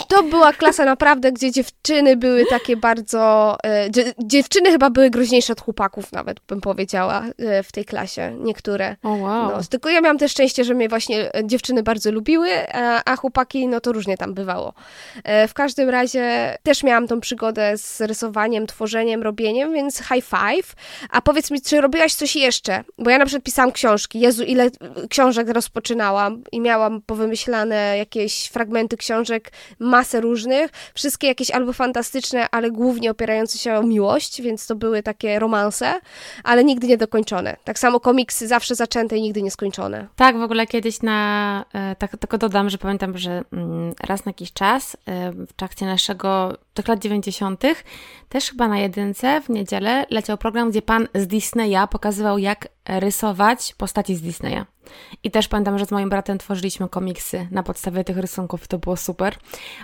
[0.09, 3.57] To była klasa naprawdę, gdzie dziewczyny były były takie bardzo.
[3.67, 8.37] E, dziewczyny chyba były groźniejsze od chłopaków, nawet bym powiedziała, e, w tej klasie.
[8.41, 8.97] Niektóre.
[9.03, 9.51] Oh, wow.
[9.51, 13.17] no, tylko ja miałam też szczęście, że mnie właśnie e, dziewczyny bardzo lubiły, a, a
[13.17, 14.75] chłopaki, no to różnie tam bywało.
[15.49, 20.75] W każdym razie też miałam tą przygodę z rysowaniem, tworzeniem, robieniem, więc high five.
[21.11, 22.85] A powiedz mi, czy robiłaś coś jeszcze?
[22.99, 24.21] Bo ja na przykład pisałam książki.
[24.21, 24.71] Jezu, ile
[25.11, 32.47] książek rozpoczynałam i miałam powymyślane jakieś fragmenty książek, masę różnych, wszystkie jakieś albo fantastyczne, romantyczne,
[32.51, 36.01] ale głównie opierające się o miłość, więc to były takie romanse,
[36.45, 37.57] ale nigdy nie dokończone.
[37.65, 40.09] Tak samo komiksy zawsze zaczęte i nigdy nie skończone.
[40.17, 44.31] Tak, w ogóle kiedyś na, e, tak, tylko dodam, że pamiętam, że mm, raz na
[44.31, 47.63] jakiś czas e, w trakcie naszego, tych lat 90.,
[48.29, 53.75] też chyba na jedynce w niedzielę leciał program, gdzie pan z Disneya pokazywał, jak rysować
[53.79, 54.65] postaci z Disneya.
[55.23, 58.97] I też pamiętam, że z moim bratem tworzyliśmy komiksy na podstawie tych rysunków to było
[58.97, 59.37] super.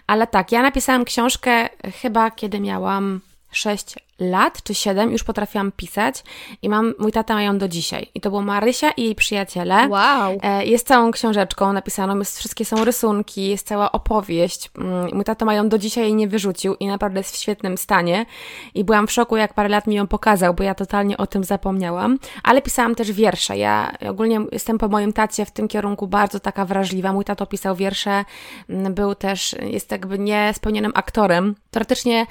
[0.07, 1.69] Ale tak, ja napisałam książkę
[2.03, 6.25] chyba kiedy miałam 6 lat czy 7 już potrafiłam pisać
[6.63, 8.11] i mam, mój tata ma ją do dzisiaj.
[8.15, 9.89] I to było Marysia i jej przyjaciele.
[9.89, 10.39] Wow.
[10.43, 14.71] E, jest całą książeczką napisaną, jest, wszystkie są rysunki, jest cała opowieść.
[14.79, 17.79] Mm, mój tata ma ją do dzisiaj i nie wyrzucił i naprawdę jest w świetnym
[17.79, 18.27] stanie.
[18.75, 21.45] I byłam w szoku, jak parę lat mi ją pokazał, bo ja totalnie o tym
[21.45, 22.19] zapomniałam.
[22.43, 23.57] Ale pisałam też wiersze.
[23.57, 27.13] Ja ogólnie jestem po moim tacie w tym kierunku bardzo taka wrażliwa.
[27.13, 28.25] Mój tato pisał wiersze,
[28.69, 31.55] mm, był też, jest jakby niespełnionym aktorem.
[31.71, 32.27] Teoretycznie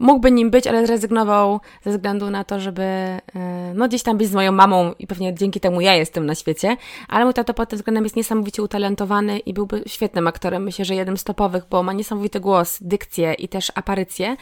[0.00, 3.20] mógłby nim być, ale zrezygnował ze względu na to, żeby e,
[3.74, 6.76] no gdzieś tam być z moją mamą i pewnie dzięki temu ja jestem na świecie,
[7.08, 10.94] ale mój tato pod tym względem jest niesamowicie utalentowany i byłby świetnym aktorem, myślę, że
[10.94, 14.36] jednym z topowych, bo ma niesamowity głos, dykcję i też aparycję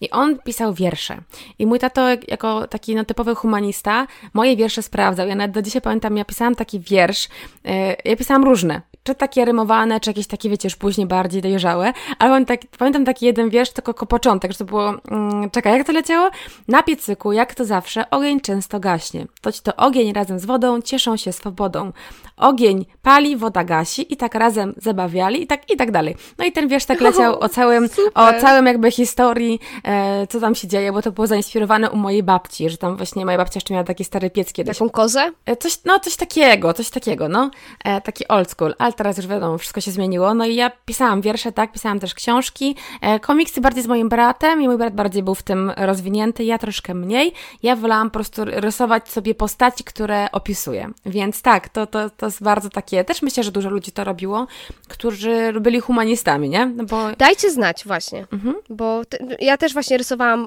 [0.00, 1.20] i on pisał wiersze.
[1.58, 5.82] I mój tato jako taki no, typowy humanista moje wiersze sprawdzał, ja nawet do dzisiaj
[5.82, 7.28] pamiętam, ja pisałam taki wiersz,
[7.64, 11.92] e, ja pisałam różne, czy takie rymowane, czy jakieś takie, wiecie, już później bardziej dojrzałe,
[12.18, 15.86] ale pamiętam, tak, pamiętam taki jeden wiersz, tylko początek, że to było, mm, czekaj, jak
[15.86, 16.30] to leciało?
[16.68, 19.26] Na piecyku, jak to zawsze, ogień często gaśnie.
[19.40, 21.92] Toć to ogień razem z wodą cieszą się swobodą.
[22.36, 26.16] Ogień pali, woda gasi i tak razem zabawiali i tak, i tak dalej.
[26.38, 30.54] No i ten wiersz tak leciał o całym, o całym jakby historii, e, co tam
[30.54, 33.74] się dzieje, bo to było zainspirowane u mojej babci, że tam właśnie moja babcia jeszcze
[33.74, 34.78] miała taki stary piec kiedyś.
[34.78, 35.32] Taką kozę?
[35.46, 37.50] E, coś, no coś takiego, coś takiego, no.
[37.84, 40.34] E, taki old school, ale teraz już wiadomo, wszystko się zmieniło.
[40.34, 44.62] No i ja pisałam wiersze, tak, pisałam też książki, e, komiksy bardziej z moim bratem
[44.62, 47.32] i mój brat bardziej był w tym rozwinięty, ja troszkę mniej.
[47.62, 50.90] Ja wolałam po prostu rysować sobie postaci, które opisuję.
[51.06, 54.46] Więc tak, to, to, to jest bardzo takie, też myślę, że dużo ludzi to robiło,
[54.88, 56.66] którzy byli humanistami, nie?
[56.66, 57.12] No bo...
[57.18, 58.54] Dajcie znać właśnie, mhm.
[58.70, 60.46] bo te, ja też właśnie rysowałam y,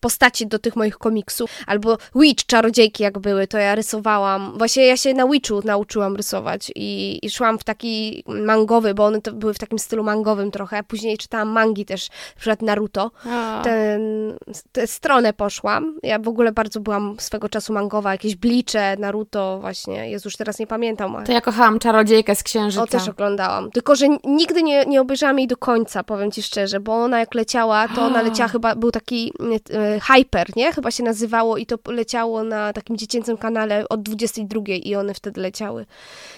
[0.00, 4.96] postaci do tych moich komiksów, albo Witch, czarodziejki jak były, to ja rysowałam, właśnie ja
[4.96, 9.54] się na Witchu nauczyłam rysować i, i szłam w taki mangowy, bo one to były
[9.54, 13.10] w takim stylu mangowym trochę, później czytałam mangi też, na przykład Naruto,
[13.64, 14.00] Ten,
[14.72, 20.10] tę stronę poszłam, ja w ogóle bardzo byłam swego czasu mangowa, jakieś Blicze, Naruto właśnie,
[20.10, 21.24] jest już teraz nie pamiętam.
[21.24, 22.82] To ja kochałam czarodziejkę z Księżyca.
[22.82, 26.80] O, też oglądałam, tylko że nigdy nie, nie obejrzałam jej do końca, powiem Ci szczerze,
[26.80, 29.32] bo ona jak leciała, to ona leciała chyba, był taki
[29.70, 30.72] e, Hyper, nie?
[30.72, 35.40] Chyba się nazywało i to leciało na takim dziecięcym kanale od 22 i one wtedy
[35.40, 35.86] leciały.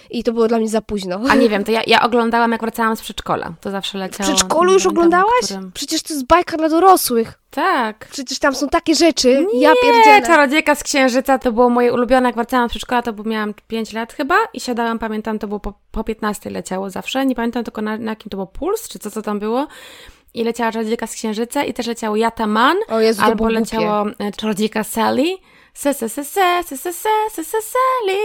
[0.09, 1.21] I to było dla mnie za późno.
[1.29, 3.53] A nie wiem, to ja, ja oglądałam jak wracałam z przedszkola.
[3.61, 4.29] To zawsze leciało.
[4.29, 5.45] W przedszkolu już oglądałaś?
[5.45, 5.71] Którym...
[5.73, 7.39] Przecież to jest bajka dla dorosłych.
[7.51, 8.07] Tak.
[8.11, 9.45] Przecież tam są takie rzeczy.
[9.53, 10.27] Nie, ja pierdzielę.
[10.27, 12.29] Czarodziejka z Księżyca to było moje ulubione.
[12.29, 15.73] Jak wracałam z przedszkola, to miałam 5 lat chyba i siadałam, pamiętam, to było po,
[15.91, 17.25] po 15 leciało zawsze.
[17.25, 19.67] Nie pamiętam tylko na, na jakim to było puls, czy co, co tam było
[20.33, 25.37] i leciała Czarodziejka z Księżyca i też leciało Yataman, Jezu, albo leciało e, Czarodziejka Sally,
[25.73, 28.19] se, se, se, se, se, se, se, se, se, Sally,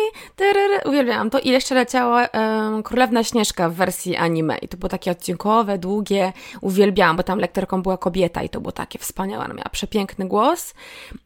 [0.85, 1.38] uwielbiałam to.
[1.38, 4.59] I jeszcze leciała um, Królewna Śnieżka w wersji anime.
[4.59, 8.73] I to było takie odcinkowe, długie, uwielbiałam, bo tam lektorką była kobieta i to było
[8.73, 10.75] takie wspaniałe, ona miała przepiękny głos,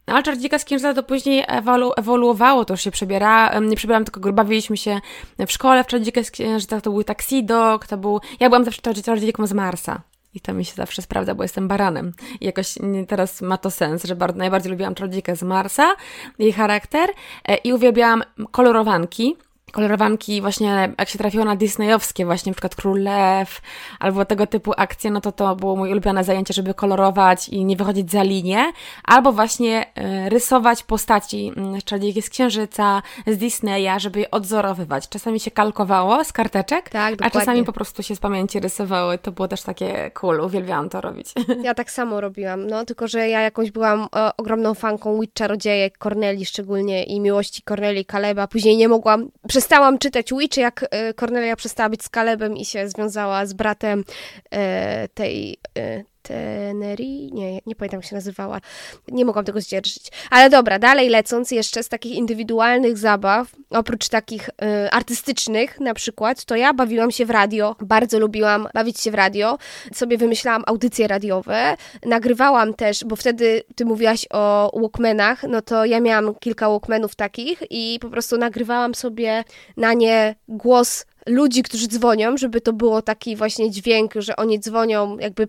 [0.05, 4.33] ale Czarodziejka z Księżyca to później ewolu ewoluowało, to już się przebiera, nie przebierałam, tylko
[4.33, 4.99] bawiliśmy się
[5.47, 9.47] w szkole w Czarodziejkę z Księżyca, to był taksido, to był, ja byłam zawsze Czarodziejką
[9.47, 10.01] z Marsa.
[10.33, 12.11] I to mi się zawsze sprawdza, bo jestem baranem.
[12.41, 12.73] I jakoś
[13.07, 15.95] teraz ma to sens, że bardzo, najbardziej lubiłam czarodziejkę z Marsa,
[16.39, 17.09] jej charakter
[17.45, 19.37] e, i uwielbiałam kolorowanki
[19.71, 23.61] kolorowanki właśnie, jak się trafiło na disneyowskie właśnie, na przykład Król Lew,
[23.99, 27.75] albo tego typu akcje, no to to było moje ulubione zajęcie, żeby kolorować i nie
[27.75, 28.71] wychodzić za linię,
[29.03, 29.85] albo właśnie
[30.25, 35.09] y, rysować postaci y, czarodziejki z Księżyca, z Disneya, żeby je odzorowywać.
[35.09, 39.17] Czasami się kalkowało z karteczek, tak, a czasami po prostu się z pamięci rysowały.
[39.17, 41.33] To było też takie cool, uwielbiałam to robić.
[41.63, 46.45] Ja tak samo robiłam, no tylko, że ja jakąś byłam ogromną fanką Witch Czarodziejek, Corneli
[46.45, 49.29] szczególnie i miłości Corneli Kaleba, później nie mogłam
[49.59, 54.03] przestałam czytać Witch, jak Cornelia przestała być z Kalebem i się związała z bratem
[54.51, 57.29] e, tej e, Teneri?
[57.33, 58.61] Nie, nie pamiętam jak się nazywała.
[59.07, 60.11] Nie mogłam tego zdzierżyć.
[60.29, 66.45] Ale dobra, dalej lecąc jeszcze z takich indywidualnych zabaw, oprócz takich y, artystycznych na przykład,
[66.45, 67.75] to ja bawiłam się w radio.
[67.81, 69.57] Bardzo lubiłam bawić się w radio.
[69.93, 71.77] Sobie wymyślałam audycje radiowe.
[72.05, 77.63] Nagrywałam też, bo wtedy ty mówiłaś o Walkmanach, no to ja miałam kilka Walkmanów takich
[77.69, 79.43] i po prostu nagrywałam sobie
[79.77, 85.17] na nie głos ludzi, którzy dzwonią, żeby to było taki właśnie dźwięk, że oni dzwonią
[85.17, 85.47] jakby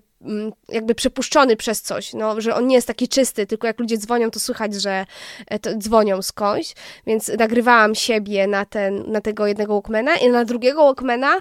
[0.68, 4.30] jakby przepuszczony przez coś, no, że on nie jest taki czysty, tylko jak ludzie dzwonią,
[4.30, 5.06] to słychać, że
[5.46, 6.74] e, to dzwonią skądś,
[7.06, 11.40] więc nagrywałam siebie na, ten, na tego jednego Walkmana i na drugiego Walkmana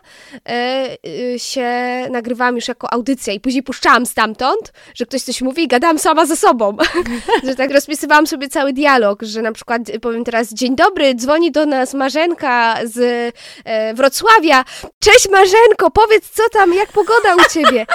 [0.50, 1.70] e, y, się
[2.10, 6.26] nagrywałam już jako audycja i później puszczałam stamtąd, że ktoś coś mówi i gadałam sama
[6.26, 6.78] ze sobą,
[7.48, 11.66] że tak rozpisywałam sobie cały dialog, że na przykład powiem teraz, dzień dobry, dzwoni do
[11.66, 12.98] nas Marzenka z
[13.66, 14.66] e, Wrocławia,
[15.00, 17.86] cześć Marzenko, powiedz co tam, jak pogoda u ciebie?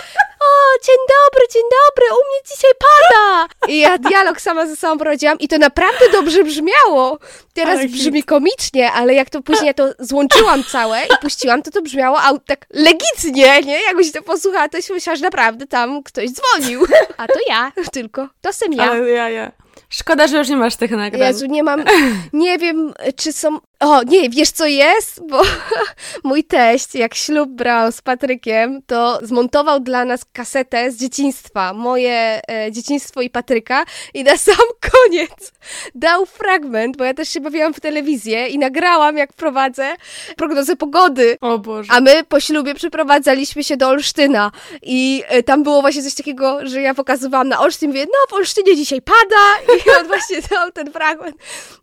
[0.45, 3.49] O, dzień dobry, dzień dobry, u mnie dzisiaj pada.
[3.69, 7.19] I ja dialog sama ze sobą prowadziłam i to naprawdę dobrze brzmiało.
[7.55, 11.71] Teraz ale brzmi komicznie, ale jak to później ja to złączyłam całe i puściłam, to
[11.71, 13.83] to brzmiało tak legitnie, nie?
[13.83, 16.87] Jakbyś to posłuchała, to się myślała, że naprawdę tam ktoś dzwonił.
[17.17, 18.91] A to ja tylko, to jestem ja.
[18.91, 19.53] Ale ja, ja.
[19.89, 21.29] Szkoda, że już nie masz tych nagrań.
[21.29, 21.85] Jezu, nie mam,
[22.33, 25.21] nie wiem, czy są o, nie, wiesz co jest?
[25.31, 25.43] Bo
[26.25, 32.41] mój teść, jak ślub brał z Patrykiem, to zmontował dla nas kasetę z dzieciństwa, moje
[32.51, 33.85] e, dzieciństwo i Patryka
[34.15, 34.57] i na sam
[34.93, 35.53] koniec
[35.95, 39.95] dał fragment, bo ja też się bawiłam w telewizję i nagrałam, jak prowadzę
[40.37, 41.37] prognozę pogody.
[41.41, 41.93] O Boże.
[41.93, 44.51] A my po ślubie przeprowadzaliśmy się do Olsztyna
[44.83, 48.33] i e, tam było właśnie coś takiego, że ja pokazywałam na Olsztyn, mówię, no w
[48.33, 51.37] Olsztynie dzisiaj pada I on właśnie dał ten fragment.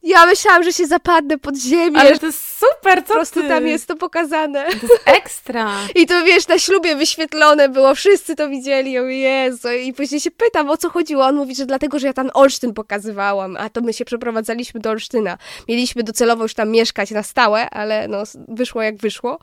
[0.03, 1.99] Ja myślałam, że się zapadnę pod ziemię.
[1.99, 3.47] Ale to jest super, co Po prostu ty?
[3.47, 4.65] tam jest to pokazane.
[4.65, 5.71] To jest ekstra.
[6.01, 9.71] I to wiesz, na ślubie wyświetlone było, wszyscy to widzieli, o Jezu.
[9.71, 11.25] I później się pytam, o co chodziło.
[11.25, 14.89] On mówi, że dlatego, że ja tam Olsztyn pokazywałam, a to my się przeprowadzaliśmy do
[14.89, 15.37] Olsztyna.
[15.69, 19.39] Mieliśmy docelowo już tam mieszkać na stałe, ale no wyszło jak wyszło.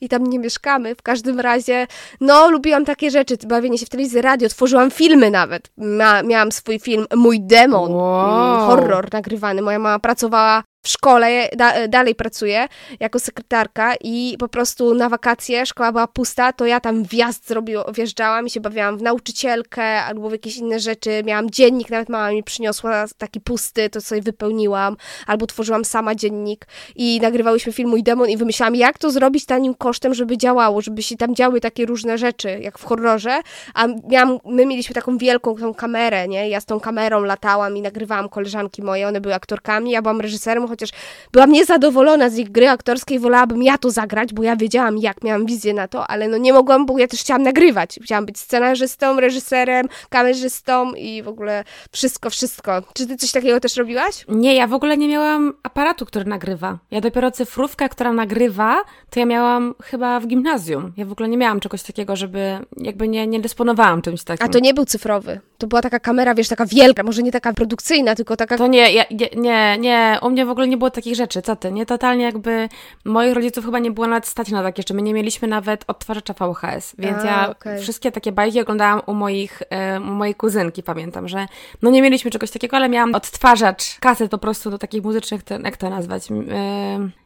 [0.00, 0.94] I tam nie mieszkamy.
[0.94, 1.86] W każdym razie,
[2.20, 5.68] no lubiłam takie rzeczy, bawienie się w telewizji, radio, tworzyłam filmy nawet.
[5.76, 7.40] Ma, miałam swój film Mój
[7.90, 9.62] Mm, horror nagrywany.
[9.62, 12.68] Moja mama pracowała w szkole, da, dalej pracuje
[13.00, 17.80] jako sekretarka i po prostu na wakacje szkoła była pusta, to ja tam wjazd zrobił,
[17.94, 21.22] wjeżdżałam i się bawiłam w nauczycielkę albo w jakieś inne rzeczy.
[21.24, 26.66] Miałam dziennik, nawet mama mi przyniosła taki pusty, to sobie wypełniłam, albo tworzyłam sama dziennik
[26.96, 31.02] i nagrywałyśmy film Mój Demon i wymyślałam, jak to zrobić tanim kosztem, żeby działało, żeby
[31.02, 33.40] się tam działy takie różne rzeczy, jak w horrorze,
[33.74, 36.48] a miałam, my mieliśmy taką wielką tą kamerę, nie?
[36.48, 40.71] Ja z tą kamerą latałam i nagrywałam koleżanki moje, one były aktorkami, ja byłam reżyserem,
[40.72, 40.90] chociaż
[41.32, 45.46] byłam niezadowolona z ich gry aktorskiej, wolałabym ja to zagrać, bo ja wiedziałam, jak miałam
[45.46, 47.98] wizję na to, ale no nie mogłam, bo ja też chciałam nagrywać.
[48.02, 52.82] Chciałam być scenarzystą, reżyserem, kamerzystą i w ogóle wszystko, wszystko.
[52.94, 54.24] Czy ty coś takiego też robiłaś?
[54.28, 56.78] Nie, ja w ogóle nie miałam aparatu, który nagrywa.
[56.90, 60.92] Ja dopiero cyfrówkę, która nagrywa, to ja miałam chyba w gimnazjum.
[60.96, 64.46] Ja w ogóle nie miałam czegoś takiego, żeby jakby nie, nie dysponowałam czymś takim.
[64.46, 65.40] A to nie był cyfrowy.
[65.62, 68.92] To była taka kamera, wiesz, taka wielka, może nie taka produkcyjna, tylko taka To nie,
[68.92, 71.86] ja, nie, nie, nie, u mnie w ogóle nie było takich rzeczy, co ty, nie,
[71.86, 72.68] totalnie jakby
[73.04, 76.34] moich rodziców chyba nie było nawet stać na takie rzeczy, my nie mieliśmy nawet odtwarzacza
[76.34, 77.80] VHS, więc A, ja okej.
[77.80, 79.62] wszystkie takie bajki oglądałam u moich,
[80.00, 81.46] u mojej kuzynki, pamiętam, że
[81.82, 85.54] no nie mieliśmy czegoś takiego, ale miałam odtwarzacz kaset po prostu do takich muzycznych, to,
[85.60, 86.28] jak to nazwać,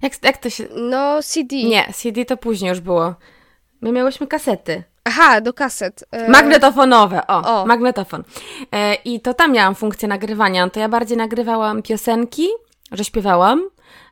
[0.03, 1.57] jak, jak to się, No, CD.
[1.57, 3.15] nie, CD to później już było,
[3.81, 4.83] my miałyśmy kasety.
[5.07, 6.05] Aha, do kaset.
[6.11, 7.67] E, Magnetofonowe, o, O.
[7.67, 8.23] magnetofon.
[8.73, 10.71] E, I to tam miałam funkcję nagrywania.
[10.71, 12.49] To ja bardziej nagrywałam piosenki,
[12.93, 13.63] że śpiewałam.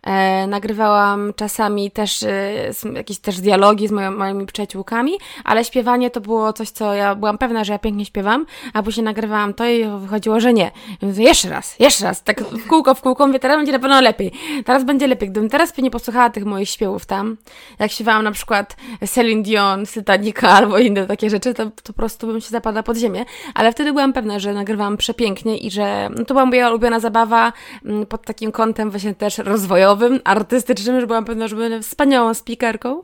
[0.05, 5.13] E, nagrywałam czasami też e, jakieś też dialogi z moją, moimi przyjaciółkami,
[5.45, 9.05] ale śpiewanie to było coś, co ja byłam pewna, że ja pięknie śpiewam, a później
[9.05, 10.71] nagrywałam to i wychodziło, że nie.
[11.03, 14.01] Mówię, jeszcze raz, jeszcze raz, tak w kółko, w kółko, mówię, teraz będzie na pewno
[14.01, 14.33] lepiej.
[14.65, 15.31] Teraz będzie lepiej.
[15.31, 17.37] Gdybym teraz nie posłuchała tych moich śpiewów tam,
[17.79, 22.27] jak śpiewałam na przykład Celine Dion, Titanica albo inne takie rzeczy, to, to po prostu
[22.27, 23.25] bym się zapadła pod ziemię.
[23.55, 27.53] Ale wtedy byłam pewna, że nagrywałam przepięknie i że no, to była moja ulubiona zabawa
[27.85, 29.94] mm, pod takim kątem właśnie też rozwojowym,
[30.25, 33.03] artystycznym, że byłam pewna, że będę wspaniałą speakerką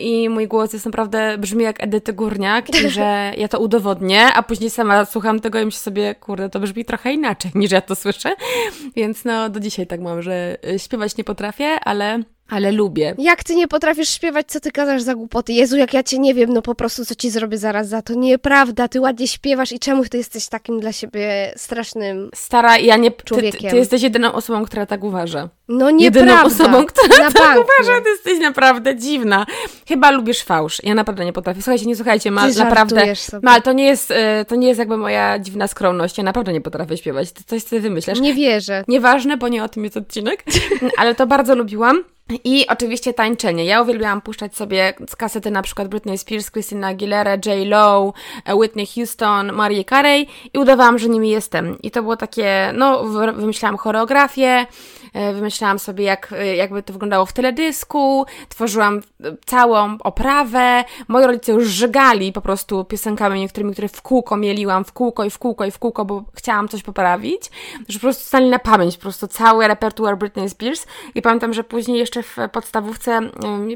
[0.00, 4.42] i mój głos jest naprawdę, brzmi jak Edyty Górniak i że ja to udowodnię, a
[4.42, 7.94] później sama słucham tego i myślę sobie, kurde, to brzmi trochę inaczej niż ja to
[7.94, 8.34] słyszę,
[8.96, 13.14] więc no do dzisiaj tak mam, że śpiewać nie potrafię, ale, ale lubię.
[13.18, 15.52] Jak ty nie potrafisz śpiewać, co ty gadasz za głupoty?
[15.52, 18.14] Jezu, jak ja cię nie wiem, no po prostu co ci zrobię zaraz za to.
[18.14, 22.30] Nieprawda, ty ładnie śpiewasz i czemu ty jesteś takim dla siebie strasznym...
[22.34, 23.10] Stara, ja nie.
[23.10, 23.70] Ty, ty, Człowiekiem.
[23.70, 25.48] ty jesteś jedyną osobą, która tak uważa.
[25.68, 26.44] No Jedyną nieprawda.
[26.64, 27.66] osobą, która Na tak bank.
[27.78, 29.46] uważa, ty jesteś naprawdę dziwna.
[29.88, 30.80] Chyba lubisz fałsz.
[30.84, 31.62] Ja naprawdę nie potrafię.
[31.62, 33.16] Słuchajcie, nie słuchajcie, Mal, Ty naprawdę.
[33.16, 33.44] sobie.
[33.44, 34.14] Mal, to nie jest, y,
[34.48, 36.18] to nie jest jakby moja dziwna skromność.
[36.18, 37.32] Ja naprawdę nie potrafię śpiewać.
[37.32, 38.20] To coś ty wymyślasz.
[38.20, 38.84] Nie wierzę.
[38.88, 40.44] Nieważne, bo nie o tym jest odcinek,
[40.98, 42.04] ale to bardzo lubiłam.
[42.44, 43.64] I oczywiście tańczenie.
[43.64, 47.66] Ja uwielbiałam puszczać sobie z kasety na przykład Britney Spears, Christina Aguilera, J.
[47.66, 48.12] Lo,
[48.44, 51.78] e, Whitney Houston, Mariah Carey i udawałam, że nimi jestem.
[51.82, 54.66] I to było takie, no, wy- wymyślałam choreografię,
[55.14, 60.84] wymyślałam sobie, jak, e, jakby to wyglądało w teledysku, tworzyłam e, całą oprawę.
[61.08, 65.30] Moi rodzice już żygali po prostu piosenkami niektórymi, które w kółko mieliłam, w kółko i
[65.30, 67.50] w kółko i w kółko, bo chciałam coś poprawić,
[67.88, 71.64] że po prostu stali na pamięć, po prostu cały repertuar Britney Spears i pamiętam, że
[71.64, 73.20] później jeszcze w podstawówce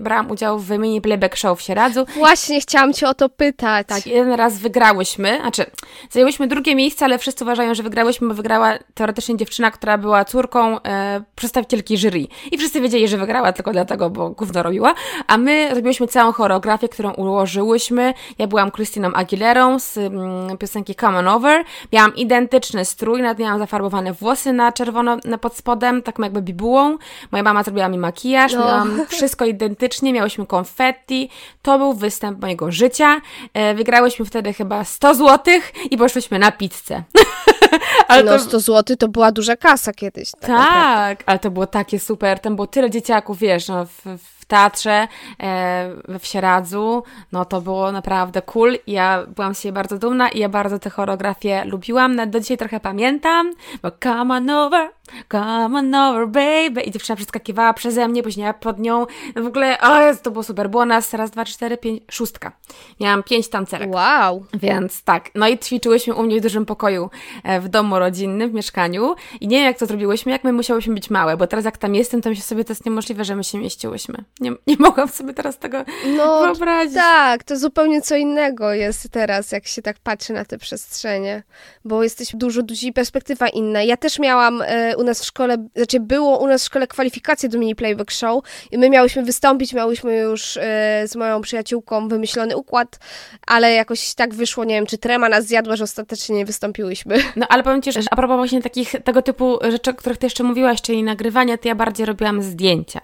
[0.00, 2.06] brałam udział w mini playback show w Sieradzu.
[2.14, 3.86] Właśnie chciałam cię o to pytać.
[3.86, 5.66] Tak, jeden raz wygrałyśmy, znaczy
[6.10, 10.82] zajęłyśmy drugie miejsce, ale wszyscy uważają, że wygrałyśmy, bo wygrała teoretycznie dziewczyna, która była córką
[10.82, 12.26] e, przedstawicielki jury.
[12.52, 14.94] I wszyscy wiedzieli, że wygrała tylko dlatego, bo gówno robiła.
[15.26, 18.14] A my robiłyśmy całą choreografię, którą ułożyłyśmy.
[18.38, 21.64] Ja byłam Christiną Aguilerą z mm, piosenki Come On Over.
[21.92, 26.98] Miałam identyczny strój, nawet miałam zafarbowane włosy na czerwono na pod spodem, taką jakby bibułą.
[27.30, 28.58] Moja mama zrobiła mi makijaż, No.
[28.58, 31.30] miałam wszystko identycznie, miałyśmy konfetti.
[31.62, 33.20] To był występ mojego życia.
[33.54, 37.02] E, wygrałyśmy wtedy chyba 100 złotych i poszłyśmy na pizzę.
[38.08, 38.38] Ale no to...
[38.38, 40.30] 100 zł to była duża kasa kiedyś.
[40.30, 40.68] Tak.
[40.68, 42.38] Tak, ale to było takie super.
[42.38, 45.08] Tam było tyle dzieciaków, wiesz, no, w, w w teatrze
[45.42, 48.78] e, we Wsieradzu, no to było naprawdę cool.
[48.86, 52.16] Ja byłam z siebie bardzo dumna i ja bardzo te choreografie lubiłam.
[52.16, 54.90] Nawet do dzisiaj trochę pamiętam, bo come on over,
[55.32, 59.06] come on over baby i dziewczyna przeskakiwała przeze mnie, później ja pod nią.
[59.36, 60.70] W ogóle, o jest, to było super.
[60.70, 62.52] Było nas raz, dwa, cztery, pięć, szóstka.
[63.00, 63.94] Miałam pięć tancerek.
[63.94, 64.44] Wow.
[64.54, 67.10] Więc tak, no i ćwiczyłyśmy u mnie w dużym pokoju
[67.44, 70.94] e, w domu rodzinnym, w mieszkaniu i nie wiem jak to zrobiłyśmy, jak my musiałyśmy
[70.94, 73.44] być małe, bo teraz jak tam jestem, to myślę sobie, to jest niemożliwe, że my
[73.44, 74.24] się mieściłyśmy.
[74.40, 75.84] Nie, nie mogłam sobie teraz tego
[76.16, 76.94] no, wyobrazić.
[76.94, 81.42] Tak, to zupełnie co innego jest teraz, jak się tak patrzy na te przestrzenie,
[81.84, 83.82] bo jesteś dużo, dużo perspektywa inna.
[83.82, 87.48] Ja też miałam e, u nas w szkole, znaczy było u nas w szkole kwalifikacje
[87.48, 92.56] do mini playback show i my miałyśmy wystąpić, miałyśmy już e, z moją przyjaciółką wymyślony
[92.56, 92.98] układ,
[93.46, 97.16] ale jakoś tak wyszło, nie wiem, czy trema nas zjadła, że ostatecznie nie wystąpiłyśmy.
[97.36, 100.26] No ale powiem Ci, że a propos właśnie takich, tego typu rzeczy, o których Ty
[100.26, 103.00] jeszcze mówiłaś, czyli nagrywania, to ja bardziej robiłam zdjęcia.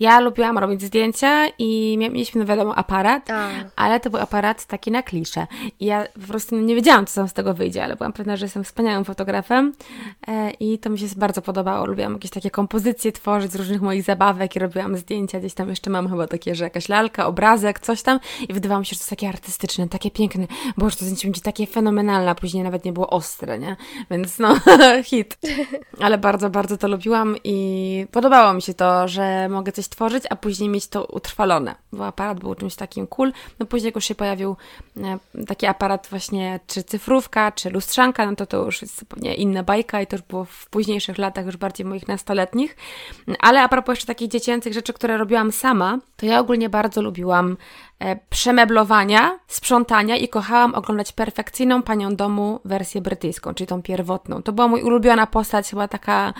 [0.00, 3.48] Ja lubiłam robić zdjęcia i mieliśmy, no wiadomo, aparat, a.
[3.76, 5.46] ale to był aparat taki na klisze.
[5.80, 8.44] I ja po prostu nie wiedziałam, co tam z tego wyjdzie, ale byłam pewna, że
[8.44, 9.72] jestem wspaniałym fotografem
[10.28, 11.86] e, i to mi się bardzo podobało.
[11.86, 15.40] Lubiłam jakieś takie kompozycje tworzyć z różnych moich zabawek i robiłam zdjęcia.
[15.40, 18.86] Gdzieś tam jeszcze mam chyba takie, że jakaś lalka, obrazek, coś tam i wydawało mi
[18.86, 20.46] się, że to jest takie artystyczne, takie piękne.
[20.76, 23.76] Boże, to zdjęcie będzie takie fenomenalne, a później nawet nie było ostre, nie?
[24.10, 24.56] Więc no,
[25.04, 25.38] hit.
[26.00, 30.36] Ale bardzo, bardzo to lubiłam i podobało mi się to, że mogę coś tworzyć, a
[30.36, 33.32] później mieć to utrwalone, bo aparat był czymś takim cool.
[33.58, 34.56] No później jak już się pojawił
[34.96, 39.62] e, taki aparat właśnie, czy cyfrówka, czy lustrzanka, no to to już jest zupełnie inna
[39.62, 42.76] bajka i to już było w późniejszych latach, już bardziej moich nastoletnich.
[43.40, 47.56] Ale a propos jeszcze takich dziecięcych rzeczy, które robiłam sama, to ja ogólnie bardzo lubiłam
[48.30, 54.42] przemeblowania, sprzątania i kochałam oglądać perfekcyjną panią domu wersję brytyjską, czyli tą pierwotną.
[54.42, 56.34] To była mój ulubiona postać, chyba taka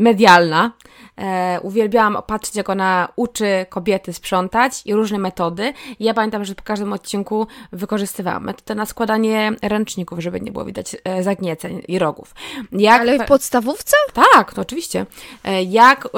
[0.00, 0.72] medialna.
[1.18, 5.72] E, uwielbiałam patrzeć, jak ona uczy kobiety sprzątać i różne metody.
[5.98, 10.64] I ja pamiętam, że po każdym odcinku wykorzystywałam metodę na składanie ręczników, żeby nie było
[10.64, 12.34] widać e, zagnieceń i rogów.
[12.72, 13.00] Jak...
[13.00, 13.96] Ale w podstawówce?
[14.34, 15.06] Tak, to oczywiście.
[15.44, 16.08] E, jak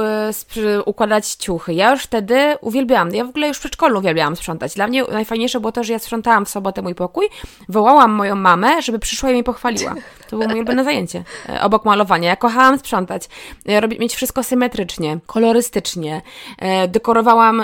[0.56, 1.74] e, układać ciuchy.
[1.74, 3.14] Ja już wtedy uwielbiałam.
[3.14, 4.76] Ja w ogóle już w przedszkolu uwielbiałam sprzątać.
[4.82, 7.28] Dla mnie najfajniejsze było to, że ja sprzątałam w sobotę mój pokój,
[7.68, 9.94] wołałam moją mamę, żeby przyszła i mi pochwaliła.
[10.30, 11.24] To było moje ulubione zajęcie.
[11.48, 12.28] E, obok malowania.
[12.28, 13.28] Ja kochałam sprzątać.
[13.66, 16.22] E, robić, mieć wszystko symetrycznie, kolorystycznie.
[16.58, 17.62] E, dekorowałam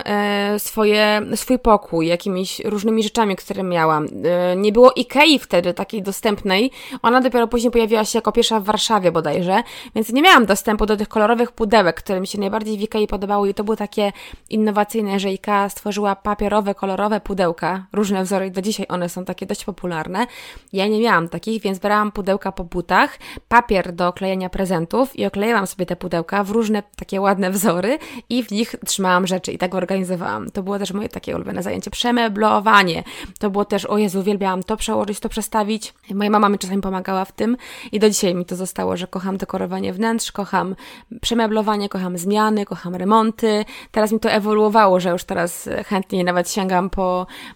[0.59, 4.09] swoje, swój pokój jakimiś różnymi rzeczami, które miałam.
[4.57, 6.71] Nie było Ikei wtedy takiej dostępnej.
[7.03, 9.63] Ona dopiero później pojawiła się jako pierwsza w Warszawie bodajże,
[9.95, 13.49] więc nie miałam dostępu do tych kolorowych pudełek, które mi się najbardziej w Ikei podobały
[13.49, 14.13] i to było takie
[14.51, 19.65] innowacyjne, że Ikea stworzyła papierowe, kolorowe pudełka, różne wzory do dzisiaj one są takie dość
[19.65, 20.27] popularne.
[20.73, 25.67] Ja nie miałam takich, więc brałam pudełka po butach, papier do klejenia prezentów i oklejałam
[25.67, 27.99] sobie te pudełka w różne takie ładne wzory
[28.29, 30.51] i w nich trzymałam rzeczy i tak organizowałam.
[30.51, 31.91] To było też moje takie ulubione zajęcie.
[31.91, 33.05] Przemeblowanie.
[33.39, 35.95] To było też, o Jezu, uwielbiałam to przełożyć, to przestawić.
[36.15, 37.57] Moja mama mi czasami pomagała w tym
[37.93, 40.75] i do dzisiaj mi to zostało, że kocham dekorowanie wnętrz, kocham
[41.21, 43.65] przemeblowanie, kocham zmiany, kocham remonty.
[43.91, 46.98] Teraz mi to ewoluowało, że już teraz chętnie nawet sięgam po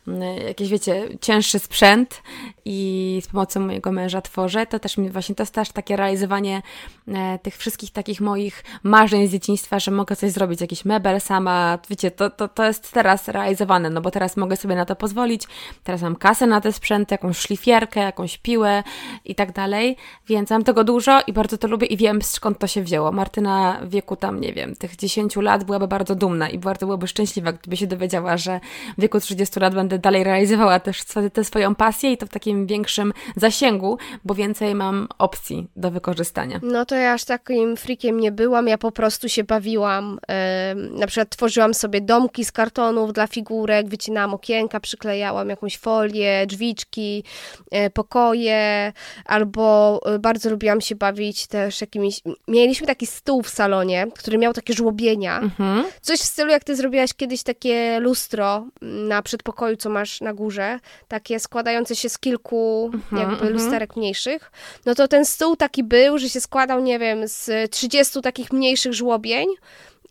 [0.08, 2.22] mm, jakieś, wiecie, cięższy sprzęt
[2.64, 4.66] i z pomocą mojego męża tworzę.
[4.66, 6.62] To też mi właśnie to jest też takie realizowanie
[7.42, 11.78] tych wszystkich takich moich marzeń z dzieciństwa, że mogę coś zrobić, jakiś mebel sama.
[11.90, 15.42] Wiecie, to, to, to jest teraz realizowane, no bo teraz mogę sobie na to pozwolić.
[15.84, 18.82] Teraz mam kasę na te sprzęty, jakąś szlifierkę, jakąś piłę
[19.24, 19.96] i tak dalej,
[20.28, 23.12] więc mam tego dużo i bardzo to lubię i wiem skąd to się wzięło.
[23.12, 27.06] Martyna w wieku tam, nie wiem, tych 10 lat byłaby bardzo dumna i bardzo byłaby
[27.06, 28.60] szczęśliwa, gdyby się dowiedziała, że
[28.98, 32.66] w wieku 30 lat będę dalej realizowała też tę swoją pasję i to w takim
[32.66, 36.60] większym zasięgu, bo więcej mam opcji do wykorzystania.
[36.62, 40.18] No to ja aż takim frikiem nie byłam, ja po prostu się bawiłam.
[40.90, 47.24] na przykład tworzyłam sobie domki z kartonów dla figurek, wycinałam okienka, przyklejałam jakąś folię, drzwiczki,
[47.70, 48.92] e, pokoje,
[49.24, 52.20] albo e, bardzo lubiłam się bawić też jakimiś...
[52.48, 55.38] Mieliśmy taki stół w salonie, który miał takie żłobienia.
[55.40, 55.84] Mhm.
[56.00, 60.78] Coś w stylu, jak ty zrobiłaś kiedyś takie lustro na przedpokoju, co masz na górze,
[61.08, 63.52] takie składające się z kilku mhm, jakby mhm.
[63.52, 64.52] lusterek mniejszych.
[64.86, 68.94] No to ten stół taki był, że się składał, nie wiem, z 30 takich mniejszych
[68.94, 69.46] żłobień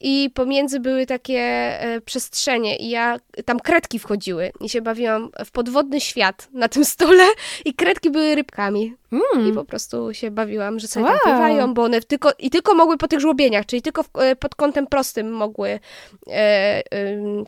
[0.02, 5.52] i pomiędzy były takie e, przestrzenie i ja, tam kredki wchodziły i się bawiłam w
[5.52, 7.24] podwodny świat na tym stole
[7.66, 8.96] i kredki były rybkami.
[9.12, 9.50] Mm.
[9.50, 11.14] I po prostu się bawiłam, że sobie wow.
[11.14, 14.36] tam pływają, bo one tylko, i tylko mogły po tych żłobieniach, czyli tylko w, e,
[14.36, 16.84] pod kątem prostym mogły e, e,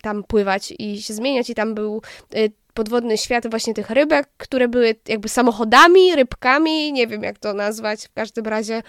[0.02, 2.02] tam pływać i się zmieniać i tam był
[2.36, 7.54] e, podwodny świat właśnie tych rybek, które były jakby samochodami, rybkami, nie wiem jak to
[7.54, 8.84] nazwać, w każdym razie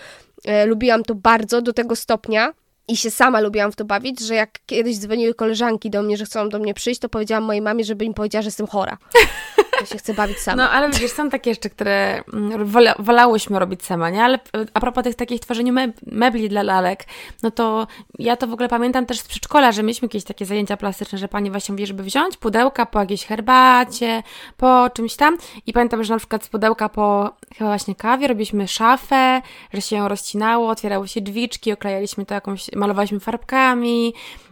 [0.45, 2.53] e, lubiłam to bardzo do tego stopnia,
[2.89, 6.25] i się sama lubiłam w to bawić, że jak kiedyś dzwoniły koleżanki do mnie, że
[6.25, 8.99] chcą do mnie przyjść, to powiedziałam mojej mamie, żeby im powiedziała, że jestem chora.
[9.81, 10.63] Ja się chcę bawić sama.
[10.63, 14.25] No, ale widzisz, są takie jeszcze, które mm, wola, wolałyśmy robić sama, nie?
[14.25, 14.39] Ale
[14.75, 15.75] a propos tych takich tworzeniu
[16.07, 17.05] mebli dla lalek,
[17.43, 17.87] no to
[18.19, 21.29] ja to w ogóle pamiętam też z przedszkola, że mieliśmy jakieś takie zajęcia plastyczne, że
[21.29, 24.23] pani właśnie mówi, żeby wziąć pudełka po jakiejś herbacie,
[24.57, 28.69] po czymś tam i pamiętam, że na przykład z pudełka po chyba właśnie kawie robiliśmy
[28.69, 34.44] szafę, że się ją rozcinało, otwierały się drzwiczki, oklejaliśmy to jakąś, malowaliśmy farbkami, E,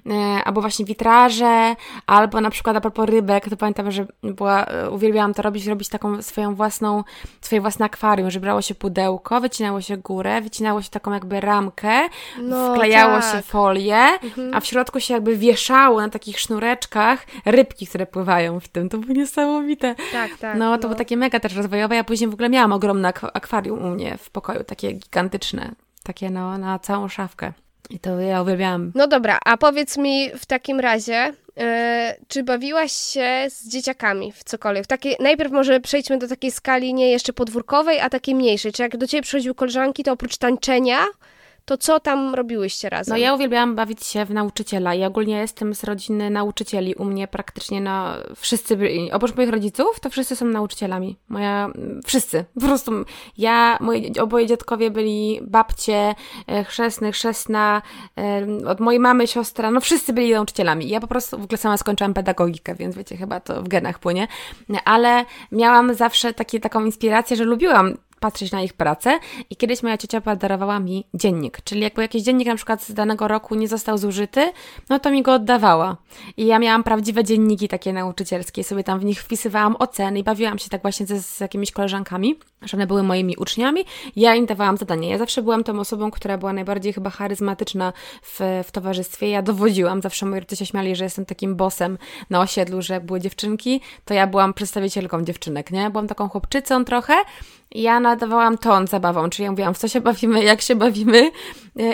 [0.44, 1.76] albo właśnie witraże,
[2.06, 5.88] albo na przykład a propos rybek, to pamiętam, że była, e, uwielbiałam to robić, robić
[5.88, 7.04] taką swoją własną,
[7.40, 12.08] swoje własne akwarium, że brało się pudełko, wycinało się górę, wycinało się taką jakby ramkę,
[12.38, 13.32] no, wklejało tak.
[13.32, 14.54] się folię, mhm.
[14.54, 18.88] a w środku się jakby wieszało na takich sznureczkach rybki, które pływają w tym.
[18.88, 19.94] To było niesamowite.
[20.12, 20.58] Tak, tak.
[20.58, 20.88] No, to no.
[20.88, 21.96] było takie mega też rozwojowe.
[21.96, 25.70] Ja później w ogóle miałam ogromne akwarium u mnie w pokoju, takie gigantyczne,
[26.02, 27.52] takie no, na całą szafkę.
[27.90, 28.92] I to ja uwielbiałam.
[28.94, 31.64] No dobra, a powiedz mi w takim razie, yy,
[32.28, 34.84] czy bawiłaś się z dzieciakami w cokolwiek?
[34.84, 34.88] W
[35.20, 38.72] najpierw może przejdźmy do takiej skali nie jeszcze podwórkowej, a takiej mniejszej.
[38.72, 40.98] Czy jak do ciebie przychodziły koleżanki, to oprócz tańczenia
[41.64, 43.12] to co tam robiłyście razem?
[43.12, 46.94] No ja uwielbiałam bawić się w nauczyciela i ogólnie jestem z rodziny nauczycieli.
[46.94, 51.16] U mnie praktycznie no, wszyscy byli, oprócz moich rodziców, to wszyscy są nauczycielami.
[51.28, 51.70] Moja,
[52.04, 52.44] wszyscy.
[52.54, 52.92] Po prostu
[53.38, 56.14] ja, moi, oboje dziadkowie byli babcie,
[56.46, 57.82] e, chrzestny, chrzestna,
[58.18, 60.88] e, od mojej mamy, siostra, no wszyscy byli nauczycielami.
[60.88, 64.28] Ja po prostu w ogóle sama skończyłam pedagogikę, więc wiecie, chyba to w genach płynie.
[64.84, 69.18] Ale miałam zawsze takie, taką inspirację, że lubiłam patrzeć na ich pracę
[69.50, 73.28] i kiedyś moja ciocia podarowała mi dziennik, czyli jakby jakiś dziennik na przykład z danego
[73.28, 74.52] roku nie został zużyty,
[74.88, 75.96] no to mi go oddawała.
[76.36, 80.58] I ja miałam prawdziwe dzienniki takie nauczycielskie, sobie tam w nich wpisywałam oceny i bawiłam
[80.58, 83.84] się tak właśnie ze, z jakimiś koleżankami, że one były moimi uczniami,
[84.16, 85.10] ja im dawałam zadanie.
[85.10, 87.92] Ja zawsze byłam tą osobą, która była najbardziej chyba charyzmatyczna
[88.22, 89.28] w, w towarzystwie.
[89.28, 91.98] Ja dowodziłam, zawsze moi rodzice się śmiali, że jestem takim bosem
[92.30, 95.90] na osiedlu, że jak były dziewczynki, to ja byłam przedstawicielką dziewczynek, nie?
[95.90, 97.14] Byłam taką chłopczycą trochę,
[97.74, 101.30] ja nadawałam ton zabawą, czyli ja mówiłam, w co się bawimy, jak się bawimy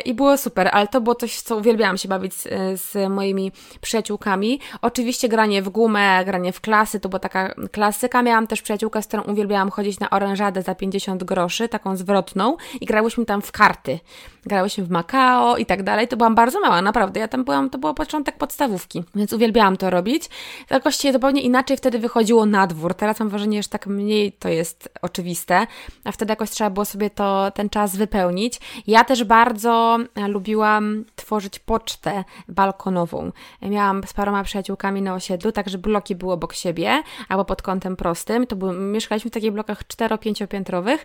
[0.04, 2.48] i było super, ale to było coś, co uwielbiałam się bawić z,
[2.80, 4.60] z moimi przyjaciółkami.
[4.82, 8.22] Oczywiście granie w gumę, granie w klasy, to była taka klasyka.
[8.22, 12.86] Miałam też przyjaciółkę, z którą uwielbiałam chodzić na orężadę za 50 groszy, taką zwrotną i
[12.86, 13.98] grałyśmy tam w karty.
[14.46, 16.08] Grałyśmy w Macao i tak dalej.
[16.08, 17.20] To byłam bardzo mała, naprawdę.
[17.20, 20.24] Ja tam byłam, to był początek podstawówki, więc uwielbiałam to robić.
[20.70, 22.94] Jakoś zupełnie inaczej wtedy wychodziło na dwór.
[22.94, 25.66] Teraz mam wrażenie, że tak mniej to jest oczywiste
[26.04, 28.60] a wtedy jakoś trzeba było sobie to, ten czas wypełnić.
[28.86, 29.67] Ja też bardzo
[30.14, 33.32] e, lubiłam tworzyć pocztę balkonową.
[33.62, 38.46] Miałam z paroma przyjaciółkami na osiedlu, także bloki były obok siebie, albo pod kątem prostym.
[38.46, 40.98] To były, mieszkaliśmy w takich blokach 4-5-piętrowych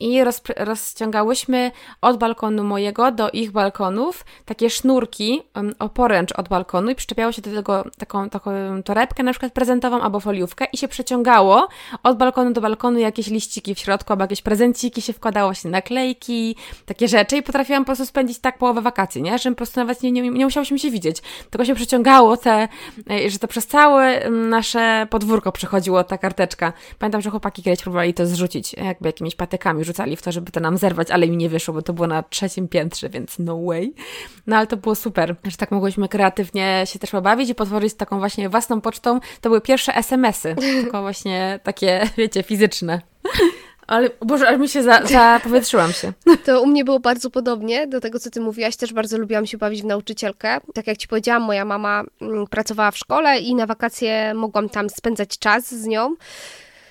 [0.00, 5.42] i roz, rozciągałyśmy od balkonu mojego do ich balkonów takie sznurki
[5.78, 8.50] o poręcz od balkonu i przyczepiało się do tego taką, taką
[8.84, 11.68] torebkę na przykład prezentową albo foliówkę i się przeciągało
[12.02, 16.56] od balkonu do balkonu jakieś liściki w środku albo jakieś prezenciki się wkładało, się naklejki,
[16.86, 19.38] takie rzeczy i potrafiłam po prostu spędzić tak połowę wakacji, nie?
[19.38, 21.22] Że po prostu nawet nie, nie, nie musiałyśmy się widzieć.
[21.50, 22.68] Tylko się przeciągało te,
[23.10, 26.72] e, że to przez całe nasze podwórko przechodziło ta karteczka.
[26.98, 30.60] Pamiętam, że chłopaki kiedyś próbowali to zrzucić, jakby jakimiś patykami rzucali w to, żeby to
[30.60, 33.94] nam zerwać, ale mi nie wyszło, bo to było na trzecim piętrze, więc no way.
[34.46, 38.18] No ale to było super, że tak mogłyśmy kreatywnie się też pobawić i potworzyć taką
[38.18, 39.20] właśnie własną pocztą.
[39.40, 43.00] To były pierwsze SMS-y, tylko właśnie takie, wiecie, fizyczne.
[43.88, 46.12] Ale, Boże, aż mi się za, zapowietrzyłam się.
[46.46, 48.76] To u mnie było bardzo podobnie do tego, co ty mówiłaś.
[48.76, 50.58] Też bardzo lubiłam się bawić w nauczycielkę.
[50.74, 54.90] Tak jak ci powiedziałam, moja mama mm, pracowała w szkole i na wakacje mogłam tam
[54.90, 56.16] spędzać czas z nią.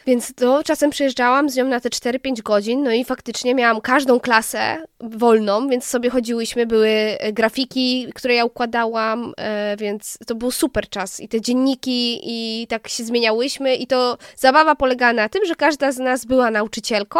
[0.07, 4.19] Więc to czasem przyjeżdżałam z nią na te 4-5 godzin, no i faktycznie miałam każdą
[4.19, 10.51] klasę wolną, więc sobie chodziłyśmy, były e, grafiki, które ja układałam, e, więc to był
[10.51, 11.19] super czas.
[11.19, 15.91] I te dzienniki, i tak się zmieniałyśmy, i to zabawa polegała na tym, że każda
[15.91, 17.19] z nas była nauczycielką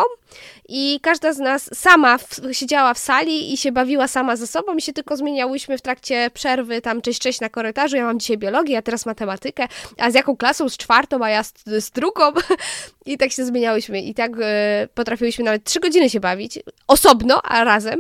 [0.69, 4.75] i każda z nas sama w, siedziała w sali i się bawiła sama ze sobą
[4.75, 8.37] i się tylko zmieniałyśmy w trakcie przerwy, tam cześć, cześć na korytarzu, ja mam dzisiaj
[8.37, 9.67] biologię, a teraz matematykę,
[9.97, 10.69] a z jaką klasą?
[10.69, 12.23] Z czwartą, a ja z, z drugą
[13.05, 17.63] i tak się zmieniałyśmy i tak e, potrafiłyśmy nawet trzy godziny się bawić, osobno, a
[17.63, 17.99] razem.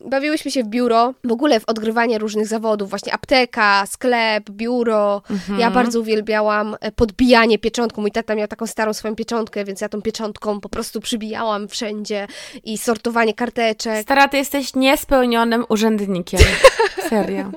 [0.00, 5.22] Bawiłyśmy się w biuro, w ogóle w odgrywanie różnych zawodów, właśnie apteka, sklep, biuro.
[5.30, 5.58] Mhm.
[5.58, 8.02] Ja bardzo uwielbiałam e, podbijanie pieczątką.
[8.02, 12.26] Mój tata miał taką starą swoją pieczątkę, więc ja tą pieczątką po prostu przybijałam wszędzie
[12.64, 14.02] i sortowanie karteczek.
[14.02, 16.40] Stara, ty jesteś niespełnionym urzędnikiem.
[17.10, 17.50] Serio.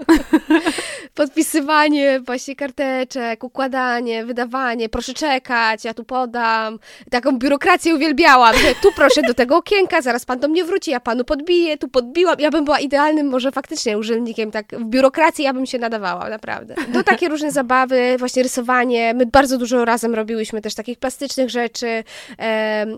[1.14, 6.80] Podpisywanie właśnie karteczek, układanie, wydawanie, proszę czekać, ja tu podam.
[7.10, 11.00] Taką biurokrację uwielbiałam, że tu proszę do tego okienka, zaraz pan do mnie wróci, ja
[11.00, 15.44] panu podbiję, tu podbiłam była, ja bym była idealnym może faktycznie urzędnikiem, tak w biurokracji
[15.44, 16.76] ja bym się nadawała, naprawdę.
[16.94, 22.04] To takie różne zabawy, właśnie rysowanie, my bardzo dużo razem robiłyśmy też takich plastycznych rzeczy,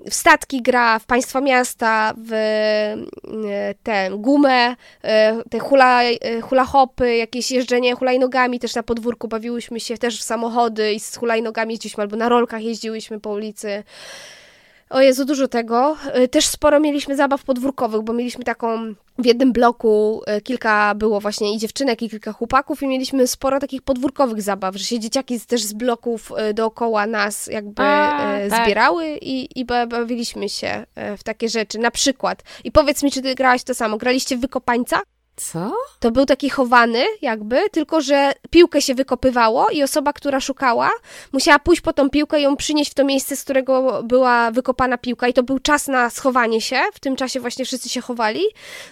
[0.09, 2.31] w statki gra, w państwa miasta, w
[3.83, 4.75] ten, gumę,
[5.49, 6.01] te hula,
[6.41, 11.15] hula hopy, jakieś jeżdżenie hulajnogami też na podwórku, bawiłyśmy się też w samochody i z
[11.15, 13.83] hulajnogami jeździliśmy albo na rolkach jeździłyśmy po ulicy.
[14.93, 15.97] O Jezu, dużo tego.
[16.23, 21.19] Y, też sporo mieliśmy zabaw podwórkowych, bo mieliśmy taką w jednym bloku y, kilka było
[21.19, 25.39] właśnie i dziewczynek, i kilka chłopaków, i mieliśmy sporo takich podwórkowych zabaw, że się dzieciaki
[25.39, 28.63] też z bloków y, dookoła nas jakby A, tak.
[28.63, 30.85] zbierały i, i bawiliśmy się
[31.17, 31.79] w takie rzeczy.
[31.79, 32.43] Na przykład.
[32.63, 33.97] I powiedz mi, czy ty grałaś to samo?
[33.97, 35.01] Graliście w wykopańca?
[35.35, 35.71] Co?
[35.99, 40.91] To był taki chowany, jakby, tylko że piłkę się wykopywało i osoba, która szukała,
[41.31, 44.97] musiała pójść po tą piłkę i ją przynieść w to miejsce, z którego była wykopana
[44.97, 45.27] piłka.
[45.27, 46.81] I to był czas na schowanie się.
[46.93, 48.41] W tym czasie właśnie wszyscy się chowali.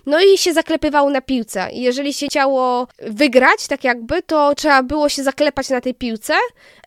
[0.06, 1.72] No i się zaklepywało na piłce.
[1.72, 6.34] I jeżeli się chciało wygrać, tak jakby, to trzeba było się zaklepać na tej piłce,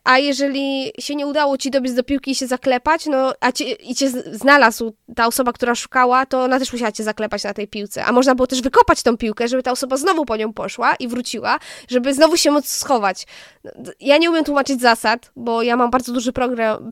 [0.05, 3.72] a jeżeli się nie udało ci dobiec do piłki i się zaklepać, no a cię,
[3.72, 7.68] i cię znalazł ta osoba, która szukała, to ona też musiała cię zaklepać na tej
[7.68, 8.05] piłce.
[8.05, 11.09] A można było też wykopać tą piłkę, żeby ta osoba znowu po nią poszła i
[11.09, 13.26] wróciła, żeby znowu się móc schować.
[14.00, 16.32] Ja nie umiem tłumaczyć zasad, bo ja mam bardzo duży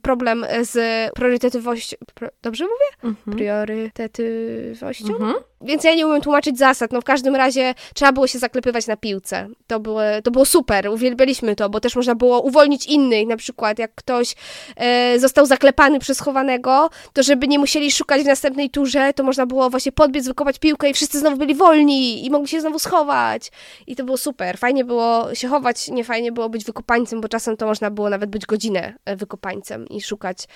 [0.03, 1.97] problem z priorytetowością.
[2.15, 3.13] Pro, dobrze mówię?
[3.13, 3.37] Mhm.
[3.37, 5.07] Priorytetowością?
[5.07, 5.35] Mhm.
[5.63, 6.93] Więc ja nie umiem tłumaczyć zasad.
[6.93, 9.49] No w każdym razie trzeba było się zaklepywać na piłce.
[9.67, 13.29] To było, to było super, uwielbialiśmy to, bo też można było uwolnić innych.
[13.29, 14.35] Na przykład jak ktoś
[14.77, 19.47] e, został zaklepany przez chowanego, to żeby nie musieli szukać w następnej turze, to można
[19.47, 23.51] było właśnie podbiec, wykopać piłkę i wszyscy znowu byli wolni i mogli się znowu schować.
[23.87, 24.59] I to było super.
[24.59, 28.31] Fajnie było się chować, nie fajnie było być wykopańcem, bo czasem to można było nawet
[28.31, 30.47] być godzinę e, wykopańcem i szukać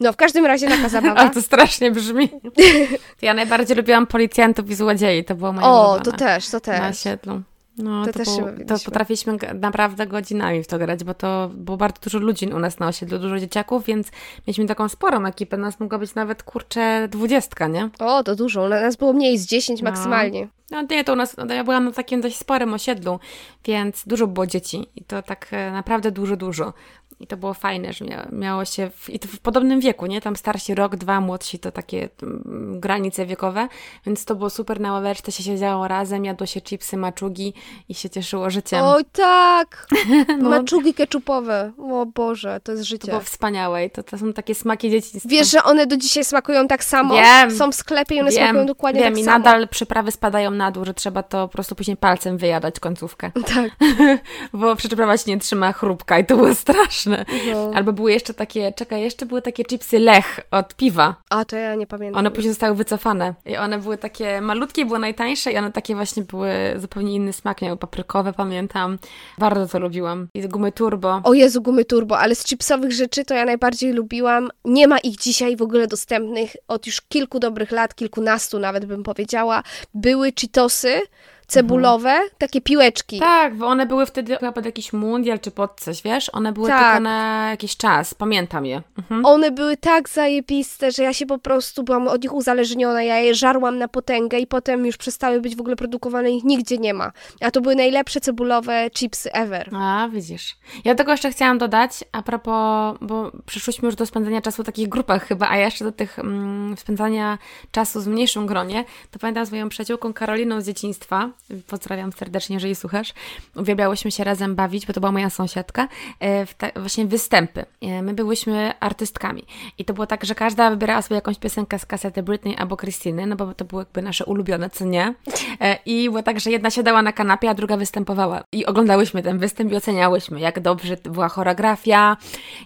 [0.00, 1.14] no, w każdym razie taka zabawa.
[1.14, 2.28] Ale to strasznie brzmi.
[3.22, 6.80] Ja najbardziej lubiłam policjantów i złodziei, to było moje O, to też, to też.
[6.80, 7.42] Na osiedlu.
[7.78, 11.76] No, to, to, też było, to potrafiliśmy naprawdę godzinami w to grać, bo to było
[11.76, 14.10] bardzo dużo ludzi u nas na osiedlu, dużo dzieciaków, więc
[14.46, 17.90] mieliśmy taką sporą ekipę, nas mogła być nawet, kurczę, dwudziestka, nie?
[17.98, 19.90] O, to dużo, u nas było mniej, z dziesięć no.
[19.90, 20.48] maksymalnie.
[20.70, 23.20] No nie, to u nas, no, ja byłam na takim dość sporym osiedlu,
[23.64, 26.72] więc dużo było dzieci i to tak e, naprawdę dużo, dużo.
[27.20, 30.20] I to było fajne, że miało się, w, i to w podobnym wieku, nie?
[30.20, 33.68] Tam starsi rok, dwa, młodsi to takie mm, granice wiekowe,
[34.06, 37.54] więc to było super, na ławeczce się siedziało razem, jadło się chipsy, maczugi
[37.88, 38.80] i się cieszyło życiem.
[38.84, 39.86] Oj tak!
[40.42, 40.50] no.
[40.50, 43.06] Maczugi keczupowe, o Boże, to jest życie.
[43.06, 45.30] To było wspaniałe i to, to są takie smaki dzieciństwa.
[45.30, 47.14] Wiesz, że one do dzisiaj smakują tak samo?
[47.14, 47.50] Wiem.
[47.56, 49.32] Są w sklepie i one wiem, smakują dokładnie wiem, tak samo.
[49.32, 52.80] Wiem i nadal przyprawy spadają na dół, że trzeba to po prostu później palcem wyjadać
[52.80, 53.30] końcówkę.
[53.54, 53.70] Tak.
[54.52, 57.05] Bo przyprawa się nie trzyma chrupka i to było straszne.
[57.06, 57.70] No.
[57.74, 61.16] Albo były jeszcze takie, czekaj, jeszcze były takie chipsy Lech od piwa.
[61.30, 62.18] A, to ja nie pamiętam.
[62.18, 63.34] One później zostały wycofane.
[63.46, 67.62] I one były takie malutkie, były najtańsze i one takie właśnie były zupełnie inny smak,
[67.62, 68.98] miały paprykowe, pamiętam.
[69.38, 70.28] Bardzo to lubiłam.
[70.34, 71.20] I gumy turbo.
[71.24, 74.48] O Jezu, gumy turbo, ale z chipsowych rzeczy to ja najbardziej lubiłam.
[74.64, 79.02] Nie ma ich dzisiaj w ogóle dostępnych od już kilku dobrych lat, kilkunastu nawet bym
[79.02, 79.62] powiedziała.
[79.94, 81.00] Były Cheetosy,
[81.46, 82.28] cebulowe, mhm.
[82.38, 83.18] takie piłeczki.
[83.18, 86.30] Tak, bo one były wtedy chyba pod jakiś mundial czy pod coś, wiesz?
[86.32, 86.80] One były tak.
[86.80, 88.82] tylko na jakiś czas, pamiętam je.
[88.98, 89.24] Mhm.
[89.24, 93.34] One były tak zajebiste, że ja się po prostu byłam od nich uzależniona, ja je
[93.34, 97.12] żarłam na potęgę i potem już przestały być w ogóle produkowane, ich nigdzie nie ma.
[97.40, 99.70] A to były najlepsze cebulowe chipsy ever.
[99.74, 100.56] A, widzisz.
[100.84, 104.88] Ja tego jeszcze chciałam dodać, a propos, bo przyszłyśmy już do spędzania czasu w takich
[104.88, 107.38] grupach chyba, a jeszcze do tych mm, spędzania
[107.70, 111.30] czasu z mniejszym gronie, to pamiętam z moją przyjaciółką Karoliną z dzieciństwa,
[111.66, 113.12] pozdrawiam serdecznie, jeżeli słuchasz,
[113.56, 115.88] uwielbiałyśmy się razem bawić, bo to była moja sąsiadka,
[116.20, 117.64] e, w właśnie występy.
[117.82, 119.44] E, my byłyśmy artystkami
[119.78, 123.26] i to było tak, że każda wybierała sobie jakąś piosenkę z kasety Britney albo Krystyny,
[123.26, 125.14] no bo to były jakby nasze ulubione, co nie?
[125.60, 128.42] E, I było tak, że jedna siadała na kanapie, a druga występowała.
[128.52, 132.16] I oglądałyśmy ten występ i oceniałyśmy, jak dobrze była choreografia,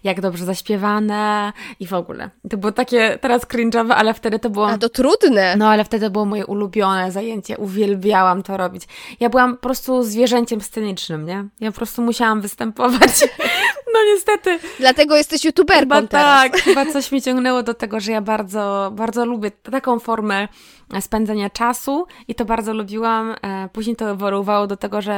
[0.04, 2.30] jak dobrze zaśpiewane i w ogóle.
[2.50, 4.68] To było takie teraz cringe'owe, ale wtedy to było...
[4.68, 5.56] A to trudne!
[5.56, 7.58] No, ale wtedy to było moje ulubione zajęcie.
[7.58, 8.82] Uwielbiałam to robić.
[9.20, 11.44] Ja byłam po prostu zwierzęciem scenicznym, nie?
[11.60, 13.12] Ja po prostu musiałam występować.
[13.94, 14.58] No niestety.
[14.78, 16.42] Dlatego jesteś youtuberką chyba teraz.
[16.42, 20.48] Tak, chyba coś mi ciągnęło do tego, że ja bardzo, bardzo lubię taką formę
[21.00, 23.34] spędzania czasu i to bardzo lubiłam.
[23.42, 25.12] E, później to ewoluowało do tego, że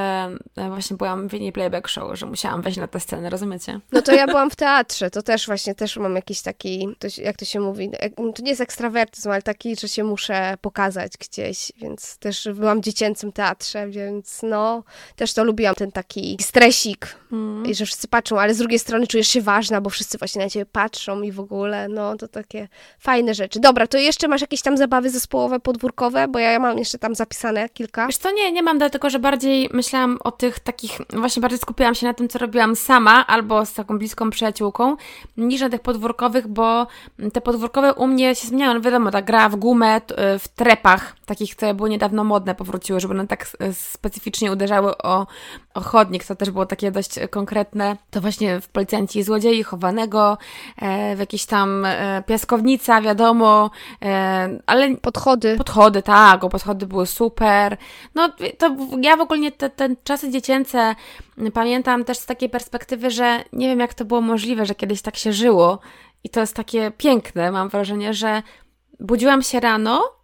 [0.57, 3.81] e, właśnie byłam w innej playback show, że musiałam wejść na tę scenę, rozumiecie?
[3.93, 7.37] No to ja byłam w teatrze, to też właśnie, też mam jakiś taki, to, jak
[7.37, 7.91] to się mówi,
[8.35, 12.85] to nie jest ekstrawertyzm, ale taki, że się muszę pokazać gdzieś, więc też byłam w
[12.85, 14.83] dziecięcym teatrze, więc no,
[15.17, 17.67] też to lubiłam, ten taki stresik mm.
[17.67, 20.51] i że wszyscy patrzą, ale z drugiej strony czujesz się ważna, bo wszyscy właśnie na
[20.51, 22.69] ciebie patrzą i w ogóle, no to takie
[22.99, 23.61] fajne rzeczy.
[23.61, 27.69] Dobra, to jeszcze masz jakieś tam zabawy zespołowe, podwórkowe, bo ja mam jeszcze tam zapisane
[27.69, 28.07] kilka.
[28.07, 31.95] Wiesz co, nie, nie mam, dlatego że bardziej myślałam o tych takich, właśnie bardziej skupiłam
[31.95, 34.97] się na tym, co robiłam sama albo z taką bliską przyjaciółką,
[35.37, 36.87] niż na tych podwórkowych, bo
[37.33, 40.01] te podwórkowe u mnie się zmieniają, no wiadomo, ta gra w gumę,
[40.39, 45.27] w trepach, takich, które były niedawno modne, powróciły, żeby one tak specyficznie uderzały o,
[45.75, 50.39] o chodnik, to też było takie dość konkretne, to właśnie w Policjanci i Złodziei, chowanego,
[50.77, 53.71] e, w jakieś tam e, piaskownica, wiadomo,
[54.03, 54.97] e, ale...
[54.97, 55.57] Podchody.
[55.57, 57.77] Podchody, tak, o podchody były super.
[58.15, 58.29] No
[58.59, 60.95] to ja w ogóle te, te czasy dziecięce
[61.55, 65.17] pamiętam też z takiej perspektywy, że nie wiem jak to było możliwe, że kiedyś tak
[65.17, 65.79] się żyło
[66.25, 68.43] i to jest takie piękne, mam wrażenie, że
[69.01, 70.22] budziłam się rano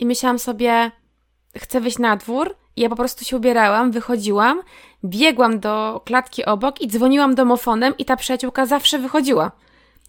[0.00, 0.90] i myślałam sobie,
[1.56, 4.62] chcę wyjść na dwór i ja po prostu się ubierałam, wychodziłam,
[5.04, 9.52] biegłam do klatki obok i dzwoniłam domofonem i ta przyjaciółka zawsze wychodziła.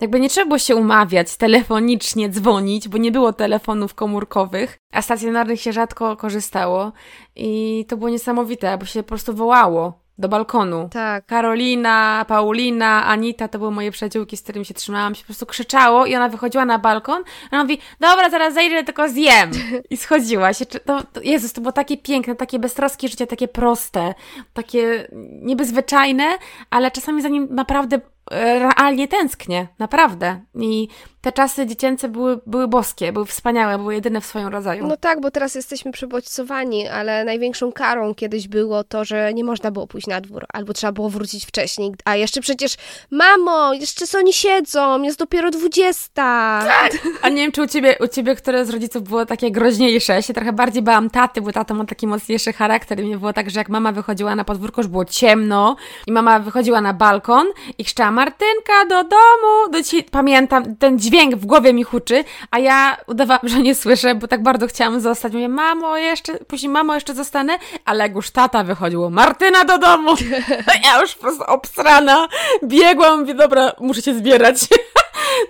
[0.01, 5.61] Jakby nie trzeba było się umawiać, telefonicznie dzwonić, bo nie było telefonów komórkowych, a stacjonarnych
[5.61, 6.91] się rzadko korzystało.
[7.35, 10.89] I to było niesamowite, bo się po prostu wołało do balkonu.
[10.91, 11.25] Tak.
[11.25, 16.05] Karolina, Paulina, Anita to były moje przyjaciółki, z którymi się trzymałam, się po prostu krzyczało
[16.05, 17.23] i ona wychodziła na balkon.
[17.51, 19.51] A ona mówi, dobra, zaraz zejdę, tylko zjem.
[19.89, 20.65] I schodziła się.
[20.65, 24.13] To, to, Jezus, to było takie piękne, takie beztroskie życie, takie proste,
[24.53, 25.07] takie
[25.41, 26.37] niebezwyczajne,
[26.69, 27.99] ale czasami za nim naprawdę
[28.31, 30.41] realnie tęsknię, naprawdę.
[30.55, 30.87] I
[31.21, 34.87] te czasy dziecięce były, były boskie, były wspaniałe, były jedyne w swoim rodzaju.
[34.87, 39.71] No tak, bo teraz jesteśmy przebodźcowani, ale największą karą kiedyś było to, że nie można
[39.71, 41.91] było pójść na dwór, albo trzeba było wrócić wcześniej.
[42.05, 42.75] A jeszcze przecież,
[43.11, 46.63] mamo, jeszcze oni siedzą, jest dopiero dwudziesta.
[46.67, 47.07] Tak.
[47.21, 50.13] A nie wiem, czy u ciebie, u ciebie, które z rodziców było takie groźniejsze.
[50.13, 53.33] Ja się trochę bardziej bałam taty, bo tata ma taki mocniejszy charakter i mnie było
[53.33, 55.75] tak, że jak mama wychodziła na podwórko, już było ciemno
[56.07, 57.47] i mama wychodziła na balkon
[57.77, 59.71] i krzyczała Martynka, do domu!
[59.71, 60.03] Do ci...
[60.03, 64.43] Pamiętam, ten dźwięk w głowie mi huczy, a ja udawałam, że nie słyszę, bo tak
[64.43, 65.33] bardzo chciałam zostać.
[65.33, 70.11] Mówię, mamo, jeszcze, później mamo, jeszcze zostanę, ale jak już tata wychodziło, Martyna do domu!
[70.85, 72.27] ja już po prostu obstrana,
[72.63, 74.57] biegłam, mówię, dobra, muszę się zbierać.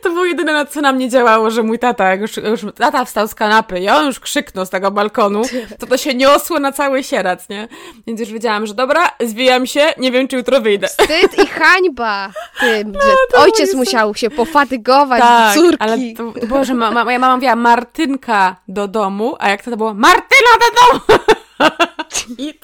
[0.02, 3.06] to było jedyne, na co na mnie działało, że mój tata, jak już, już tata
[3.06, 5.42] wstał z kanapy i on już krzyknął z tego balkonu,
[5.80, 7.68] to to się niosło na cały sierac, nie?
[8.08, 10.88] Więc już wiedziałam, że dobra, zwijam się, nie wiem, czy jutro wyjdę.
[10.88, 15.78] Wstyd i hańba tym, no, że ojciec musiał się pofatygować tak, córki.
[15.80, 19.64] ale to, to było, że ma, ma, moja mama mówiła Martynka do domu, a jak
[19.64, 21.22] to było Martyna do domu!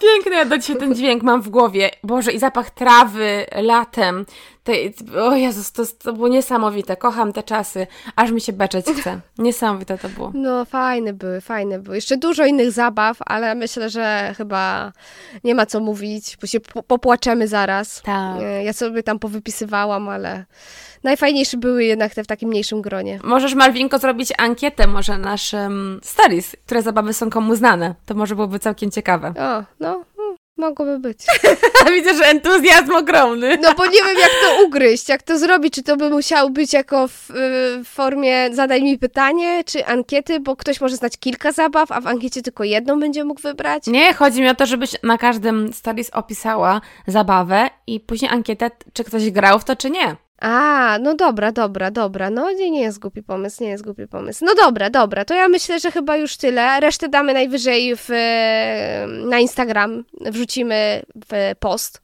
[0.00, 1.90] Piękny, ja do dzisiaj ten dźwięk mam w głowie.
[2.02, 4.26] Boże, i zapach trawy latem.
[4.64, 4.72] Te,
[5.20, 6.96] o Jezus, to, to było niesamowite.
[6.96, 7.86] Kocham te czasy.
[8.16, 9.20] Aż mi się beczeć chce.
[9.38, 10.32] Niesamowite to było.
[10.34, 11.96] No, fajne były, fajne były.
[11.96, 14.92] Jeszcze dużo innych zabaw, ale myślę, że chyba
[15.44, 18.02] nie ma co mówić, bo się popłaczemy zaraz.
[18.02, 18.42] Tak.
[18.42, 20.44] E, ja sobie tam powypisywałam, ale
[21.02, 23.20] najfajniejsze były jednak te w takim mniejszym gronie.
[23.24, 27.94] Możesz, Malwinko, zrobić ankietę może naszym stories, które zabawy są komu znane.
[28.06, 29.28] To może byłoby całkiem ciekawe.
[29.28, 31.18] O, no, hmm, Mogłoby być.
[31.92, 33.58] Widzę, że entuzjazm ogromny.
[33.62, 35.74] No bo nie wiem, jak to ugryźć, jak to zrobić.
[35.74, 40.56] Czy to by musiało być jako w, w, formie zadaj mi pytanie, czy ankiety, bo
[40.56, 43.86] ktoś może znać kilka zabaw, a w ankiecie tylko jedną będzie mógł wybrać?
[43.86, 49.04] Nie, chodzi mi o to, żebyś na każdym stories opisała zabawę i później ankietę, czy
[49.04, 50.16] ktoś grał w to, czy nie.
[50.38, 52.30] A, no dobra, dobra, dobra.
[52.30, 54.44] No nie, nie jest głupi pomysł, nie jest głupi pomysł.
[54.44, 56.80] No dobra, dobra, to ja myślę, że chyba już tyle.
[56.80, 58.08] Resztę damy najwyżej w,
[59.28, 62.02] na Instagram, wrzucimy w post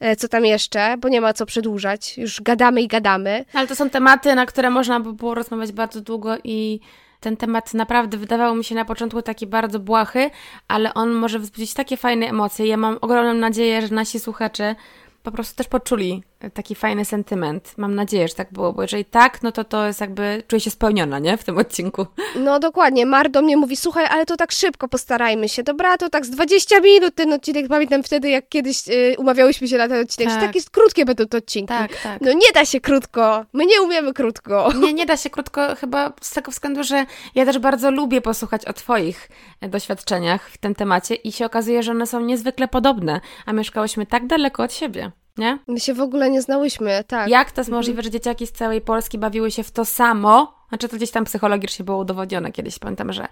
[0.00, 2.18] e, co tam jeszcze, bo nie ma co przedłużać.
[2.18, 3.44] Już gadamy i gadamy.
[3.52, 6.80] Ale to są tematy, na które można by było rozmawiać bardzo długo i
[7.20, 10.30] ten temat naprawdę wydawał mi się na początku taki bardzo błahy,
[10.68, 12.66] ale on może wzbudzić takie fajne emocje.
[12.66, 14.74] Ja mam ogromną nadzieję, że nasi słuchacze
[15.22, 17.74] po prostu też poczuli taki fajny sentyment.
[17.76, 20.70] Mam nadzieję, że tak było, bo jeżeli tak, no to to jest jakby, czuję się
[20.70, 21.36] spełniona, nie?
[21.36, 22.06] W tym odcinku.
[22.36, 23.06] No dokładnie.
[23.06, 25.62] Mar do mnie mówi, słuchaj, ale to tak szybko postarajmy się.
[25.62, 27.68] Dobra, to tak z 20 minut ten odcinek.
[27.68, 30.40] Pamiętam wtedy, jak kiedyś y, umawiałyśmy się na ten odcinek, tak.
[30.40, 31.68] że takie krótkie będą te odcinki.
[31.68, 32.20] Tak, tak.
[32.20, 33.44] No nie da się krótko.
[33.52, 34.72] My nie umiemy krótko.
[34.80, 38.64] Nie, nie da się krótko chyba z tego względu, że ja też bardzo lubię posłuchać
[38.64, 39.28] o Twoich
[39.60, 44.06] e, doświadczeniach w tym temacie i się okazuje, że one są niezwykle podobne, a mieszkałyśmy
[44.06, 45.12] tak daleko od siebie.
[45.38, 45.58] Nie?
[45.68, 47.28] My się w ogóle nie znałyśmy, tak.
[47.28, 50.88] Jak to jest możliwe, że dzieciaki z całej Polski bawiły się w to samo Znaczy
[50.88, 52.78] to gdzieś tam psychologicznie było udowodnione kiedyś.
[52.78, 53.28] Pamiętam, że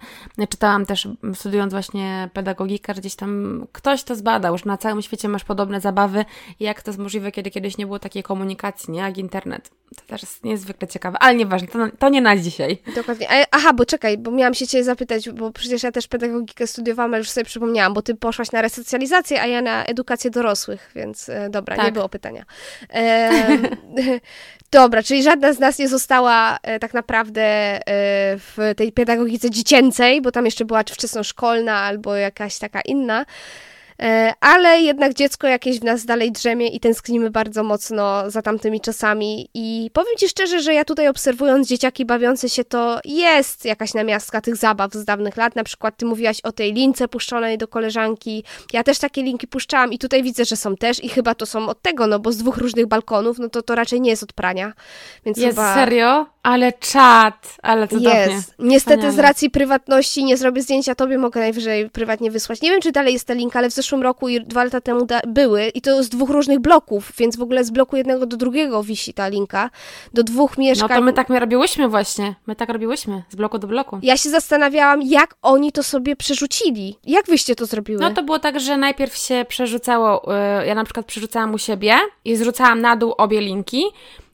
[0.49, 5.29] czytałam też, studiując właśnie pedagogikę, że gdzieś tam ktoś to zbadał, że na całym świecie
[5.29, 6.25] masz podobne zabawy
[6.61, 9.01] i jak to jest możliwe, kiedy kiedyś nie było takiej komunikacji, nie?
[9.01, 9.71] Jak internet.
[9.97, 12.79] To też jest niezwykle ciekawe, ale nieważne, to, to nie na dzisiaj.
[12.95, 13.27] Dokładnie.
[13.51, 17.19] Aha, bo czekaj, bo miałam się Cię zapytać, bo przecież ja też pedagogikę studiowałam, ale
[17.19, 21.51] już sobie przypomniałam, bo Ty poszłaś na resocjalizację, a ja na edukację dorosłych, więc e,
[21.51, 21.87] dobra, tak.
[21.87, 22.45] nie było pytania.
[22.91, 23.31] E,
[24.73, 27.81] dobra, czyli żadna z nas nie została e, tak naprawdę e,
[28.39, 33.27] w tej pedagogice dziecięcej, bo tam jeszcze była wczesnoszkolna albo jakaś taka inna.
[34.03, 38.81] E, ale jednak dziecko jakieś w nas dalej drzemie i tęsknimy bardzo mocno za tamtymi
[38.81, 39.49] czasami.
[39.55, 44.41] I powiem Ci szczerze, że ja tutaj obserwując dzieciaki bawiące się, to jest jakaś namiastka
[44.41, 45.57] tych zabaw z dawnych lat.
[45.57, 48.45] Na przykład Ty mówiłaś o tej lince puszczonej do koleżanki.
[48.73, 51.69] Ja też takie linki puszczałam i tutaj widzę, że są też i chyba to są
[51.69, 54.33] od tego, no bo z dwóch różnych balkonów, no to to raczej nie jest od
[54.33, 54.73] prania.
[55.25, 55.75] Więc jest chyba...
[55.75, 56.27] serio?
[56.43, 58.21] Ale czat, ale cudownie.
[58.21, 58.55] Jest.
[58.59, 59.17] Niestety Wspaniale.
[59.17, 62.63] z racji prywatności nie zrobię zdjęcia tobie, mogę najwyżej prywatnie wysłać.
[62.63, 65.07] Nie wiem, czy dalej jest ta link, ale w zeszłym roku i dwa lata temu
[65.29, 68.83] były i to z dwóch różnych bloków, więc w ogóle z bloku jednego do drugiego
[68.83, 69.71] wisi ta linka.
[70.15, 70.89] Do dwóch mieszkań.
[70.91, 72.35] No to my tak my robiłyśmy właśnie.
[72.47, 73.99] My tak robiłyśmy, z bloku do bloku.
[74.03, 76.97] Ja się zastanawiałam, jak oni to sobie przerzucili.
[77.05, 78.01] Jak wyście to zrobiły?
[78.01, 81.95] No to było tak, że najpierw się przerzucało, y, ja na przykład przerzucałam u siebie
[82.25, 83.85] i zrzucałam na dół obie linki,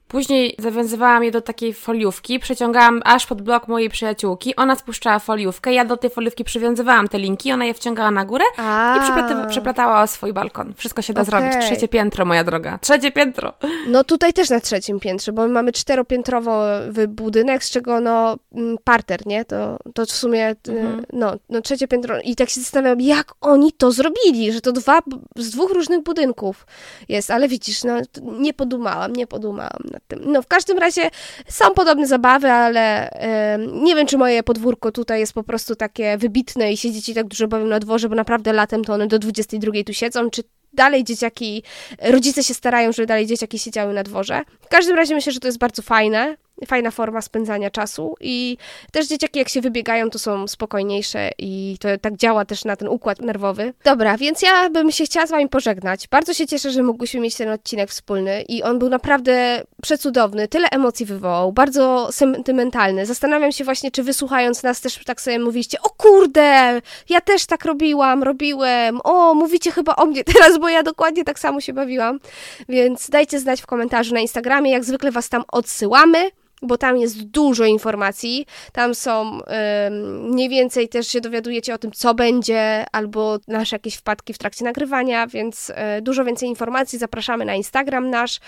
[0.08, 4.56] Później zawiązywałam je do takiej foliówki, przeciągałam aż pod blok mojej przyjaciółki.
[4.56, 8.44] Ona spuszczała foliówkę, ja do tej foliówki przywiązywałam te linki, ona je wciągała na górę
[8.56, 8.96] A.
[8.98, 10.74] i przeplata przeplatała o swój balkon.
[10.76, 11.30] Wszystko się da okay.
[11.30, 11.66] zrobić.
[11.66, 12.78] Trzecie piętro, moja droga.
[12.78, 13.52] Trzecie piętro.
[13.86, 18.76] No tutaj też na trzecim piętrze, bo my mamy czteropiętrowy budynek, z czego no mm,
[18.84, 19.44] parter, nie?
[19.44, 21.04] To, to w sumie y, mhm.
[21.12, 22.20] no, no trzecie piętro.
[22.20, 25.00] I tak się zastanawiam, jak oni to zrobili, że to dwa
[25.36, 26.66] z dwóch różnych budynków
[27.08, 30.32] jest, ale widzisz, no nie podumałam, nie podumałam nad tym.
[30.32, 31.10] No w każdym razie
[31.48, 33.10] są podobne zabawy, ale
[33.72, 37.26] nie wiem, czy moje podwórko tutaj jest po prostu takie wybitne i się dzieci tak
[37.26, 40.42] dużo bawią na dworze, bo naprawdę latem to one do 22 tu siedzą, czy
[40.72, 41.62] dalej dzieciaki,
[42.02, 44.42] rodzice się starają, żeby dalej dzieciaki siedziały na dworze.
[44.60, 46.36] W każdym razie myślę, że to jest bardzo fajne
[46.66, 48.56] fajna forma spędzania czasu i
[48.92, 52.88] też dzieciaki jak się wybiegają, to są spokojniejsze i to tak działa też na ten
[52.88, 53.74] układ nerwowy.
[53.84, 56.08] Dobra, więc ja bym się chciała z wami pożegnać.
[56.08, 60.68] Bardzo się cieszę, że mogłyśmy mieć ten odcinek wspólny i on był naprawdę przecudowny, tyle
[60.70, 63.06] emocji wywołał, bardzo sentymentalny.
[63.06, 67.64] Zastanawiam się właśnie, czy wysłuchając nas też tak sobie mówiliście, o kurde, ja też tak
[67.64, 72.20] robiłam, robiłem, o, mówicie chyba o mnie teraz, bo ja dokładnie tak samo się bawiłam.
[72.68, 76.30] Więc dajcie znać w komentarzu na Instagramie, jak zwykle was tam odsyłamy
[76.62, 78.46] bo tam jest dużo informacji.
[78.72, 79.40] Tam są
[80.20, 84.64] mniej więcej też się dowiadujecie o tym, co będzie, albo nasze jakieś wpadki w trakcie
[84.64, 86.98] nagrywania, więc e, dużo więcej informacji.
[86.98, 88.40] Zapraszamy na Instagram nasz.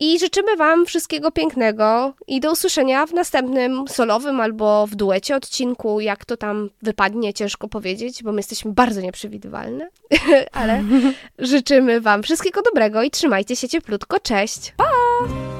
[0.00, 6.00] I życzymy Wam wszystkiego pięknego i do usłyszenia w następnym solowym albo w duecie odcinku.
[6.00, 9.88] Jak to tam wypadnie, ciężko powiedzieć, bo my jesteśmy bardzo nieprzewidywalne,
[10.52, 10.82] ale
[11.38, 14.20] życzymy Wam wszystkiego dobrego i trzymajcie się cieplutko.
[14.20, 14.72] Cześć!
[14.76, 15.57] Pa!